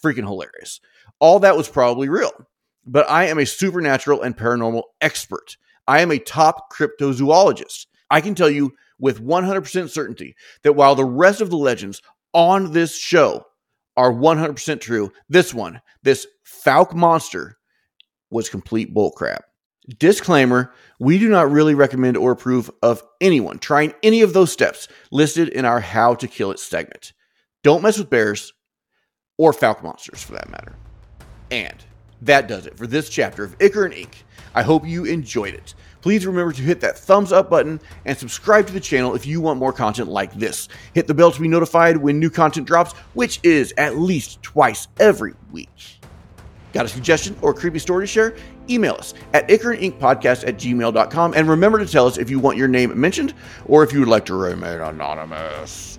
Freaking 0.04 0.26
hilarious. 0.26 0.80
All 1.18 1.38
that 1.40 1.56
was 1.56 1.68
probably 1.68 2.10
real. 2.10 2.32
But 2.84 3.08
I 3.08 3.24
am 3.24 3.38
a 3.38 3.46
supernatural 3.46 4.20
and 4.20 4.36
paranormal 4.36 4.82
expert. 5.00 5.56
I 5.86 6.00
am 6.00 6.10
a 6.10 6.18
top 6.18 6.70
cryptozoologist. 6.70 7.86
I 8.10 8.20
can 8.20 8.34
tell 8.34 8.50
you 8.50 8.74
with 8.98 9.22
100% 9.22 9.90
certainty 9.90 10.34
that 10.62 10.74
while 10.74 10.94
the 10.94 11.04
rest 11.04 11.40
of 11.40 11.50
the 11.50 11.56
legends 11.56 12.02
on 12.32 12.72
this 12.72 12.96
show 12.96 13.46
are 13.96 14.12
100% 14.12 14.80
true, 14.80 15.12
this 15.28 15.52
one, 15.52 15.80
this 16.02 16.26
Falk 16.44 16.94
monster, 16.94 17.58
was 18.30 18.48
complete 18.48 18.94
bullcrap. 18.94 19.40
Disclaimer 19.98 20.72
we 21.00 21.18
do 21.18 21.28
not 21.28 21.50
really 21.50 21.74
recommend 21.74 22.16
or 22.16 22.32
approve 22.32 22.70
of 22.82 23.02
anyone 23.20 23.58
trying 23.58 23.94
any 24.02 24.20
of 24.20 24.32
those 24.32 24.52
steps 24.52 24.88
listed 25.10 25.48
in 25.48 25.64
our 25.64 25.80
How 25.80 26.14
to 26.16 26.28
Kill 26.28 26.50
It 26.50 26.58
segment. 26.58 27.12
Don't 27.62 27.82
mess 27.82 27.98
with 27.98 28.10
bears 28.10 28.52
or 29.38 29.52
Falk 29.52 29.82
monsters 29.82 30.22
for 30.22 30.32
that 30.32 30.50
matter. 30.50 30.74
And 31.50 31.76
that 32.20 32.48
does 32.48 32.66
it 32.66 32.76
for 32.76 32.86
this 32.86 33.08
chapter 33.08 33.44
of 33.44 33.56
Ichor 33.60 33.84
and 33.84 33.94
Ink. 33.94 34.24
I 34.54 34.62
hope 34.62 34.86
you 34.86 35.04
enjoyed 35.04 35.54
it. 35.54 35.74
Please 36.08 36.24
remember 36.24 36.54
to 36.54 36.62
hit 36.62 36.80
that 36.80 36.96
thumbs 36.96 37.32
up 37.32 37.50
button 37.50 37.78
and 38.06 38.16
subscribe 38.16 38.66
to 38.66 38.72
the 38.72 38.80
channel 38.80 39.14
if 39.14 39.26
you 39.26 39.42
want 39.42 39.58
more 39.58 39.74
content 39.74 40.08
like 40.08 40.32
this. 40.32 40.66
Hit 40.94 41.06
the 41.06 41.12
bell 41.12 41.30
to 41.30 41.38
be 41.38 41.48
notified 41.48 41.98
when 41.98 42.18
new 42.18 42.30
content 42.30 42.66
drops, 42.66 42.92
which 43.12 43.38
is 43.42 43.74
at 43.76 43.98
least 43.98 44.42
twice 44.42 44.88
every 44.98 45.34
week. 45.52 46.00
Got 46.72 46.86
a 46.86 46.88
suggestion 46.88 47.36
or 47.42 47.50
a 47.50 47.54
creepy 47.54 47.78
story 47.78 48.04
to 48.04 48.06
share? 48.06 48.34
Email 48.70 48.94
us 48.94 49.12
at 49.34 49.46
ichorandinkpodcast 49.48 50.48
at 50.48 50.56
gmail.com 50.56 51.34
and 51.36 51.46
remember 51.46 51.78
to 51.78 51.84
tell 51.84 52.06
us 52.06 52.16
if 52.16 52.30
you 52.30 52.38
want 52.38 52.56
your 52.56 52.68
name 52.68 52.98
mentioned 52.98 53.34
or 53.66 53.84
if 53.84 53.92
you 53.92 53.98
would 53.98 54.08
like 54.08 54.24
to 54.24 54.34
remain 54.34 54.80
anonymous. 54.80 55.97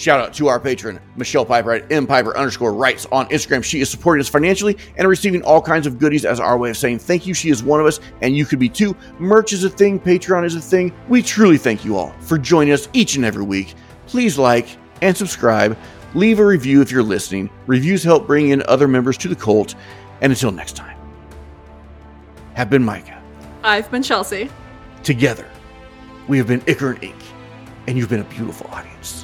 Shout 0.00 0.18
out 0.18 0.32
to 0.36 0.48
our 0.48 0.58
patron, 0.58 0.98
Michelle 1.16 1.44
Piper 1.44 1.72
at 1.72 1.86
mpiper 1.90 2.34
underscore 2.34 2.72
rights 2.72 3.04
on 3.12 3.28
Instagram. 3.28 3.62
She 3.62 3.82
is 3.82 3.90
supporting 3.90 4.22
us 4.22 4.30
financially 4.30 4.78
and 4.96 5.06
receiving 5.06 5.42
all 5.42 5.60
kinds 5.60 5.86
of 5.86 5.98
goodies 5.98 6.24
as 6.24 6.40
our 6.40 6.56
way 6.56 6.70
of 6.70 6.78
saying 6.78 7.00
thank 7.00 7.26
you. 7.26 7.34
She 7.34 7.50
is 7.50 7.62
one 7.62 7.80
of 7.80 7.86
us, 7.86 8.00
and 8.22 8.34
you 8.34 8.46
could 8.46 8.58
be 8.58 8.70
too. 8.70 8.96
Merch 9.18 9.52
is 9.52 9.62
a 9.62 9.68
thing, 9.68 10.00
Patreon 10.00 10.46
is 10.46 10.54
a 10.54 10.60
thing. 10.62 10.90
We 11.10 11.20
truly 11.20 11.58
thank 11.58 11.84
you 11.84 11.98
all 11.98 12.14
for 12.20 12.38
joining 12.38 12.72
us 12.72 12.88
each 12.94 13.16
and 13.16 13.26
every 13.26 13.42
week. 13.44 13.74
Please 14.06 14.38
like 14.38 14.78
and 15.02 15.14
subscribe. 15.14 15.76
Leave 16.14 16.38
a 16.38 16.46
review 16.46 16.80
if 16.80 16.90
you're 16.90 17.02
listening. 17.02 17.50
Reviews 17.66 18.02
help 18.02 18.26
bring 18.26 18.48
in 18.48 18.62
other 18.68 18.88
members 18.88 19.18
to 19.18 19.28
the 19.28 19.36
cult. 19.36 19.74
And 20.22 20.32
until 20.32 20.50
next 20.50 20.76
time, 20.76 20.96
have 22.54 22.70
been 22.70 22.82
Micah. 22.82 23.22
I've 23.62 23.90
been 23.90 24.02
Chelsea. 24.02 24.48
Together, 25.02 25.46
we 26.26 26.38
have 26.38 26.46
been 26.46 26.62
Ichor 26.66 26.92
and 26.92 27.04
Ink, 27.04 27.22
and 27.86 27.98
you've 27.98 28.08
been 28.08 28.20
a 28.20 28.24
beautiful 28.24 28.66
audience. 28.70 29.19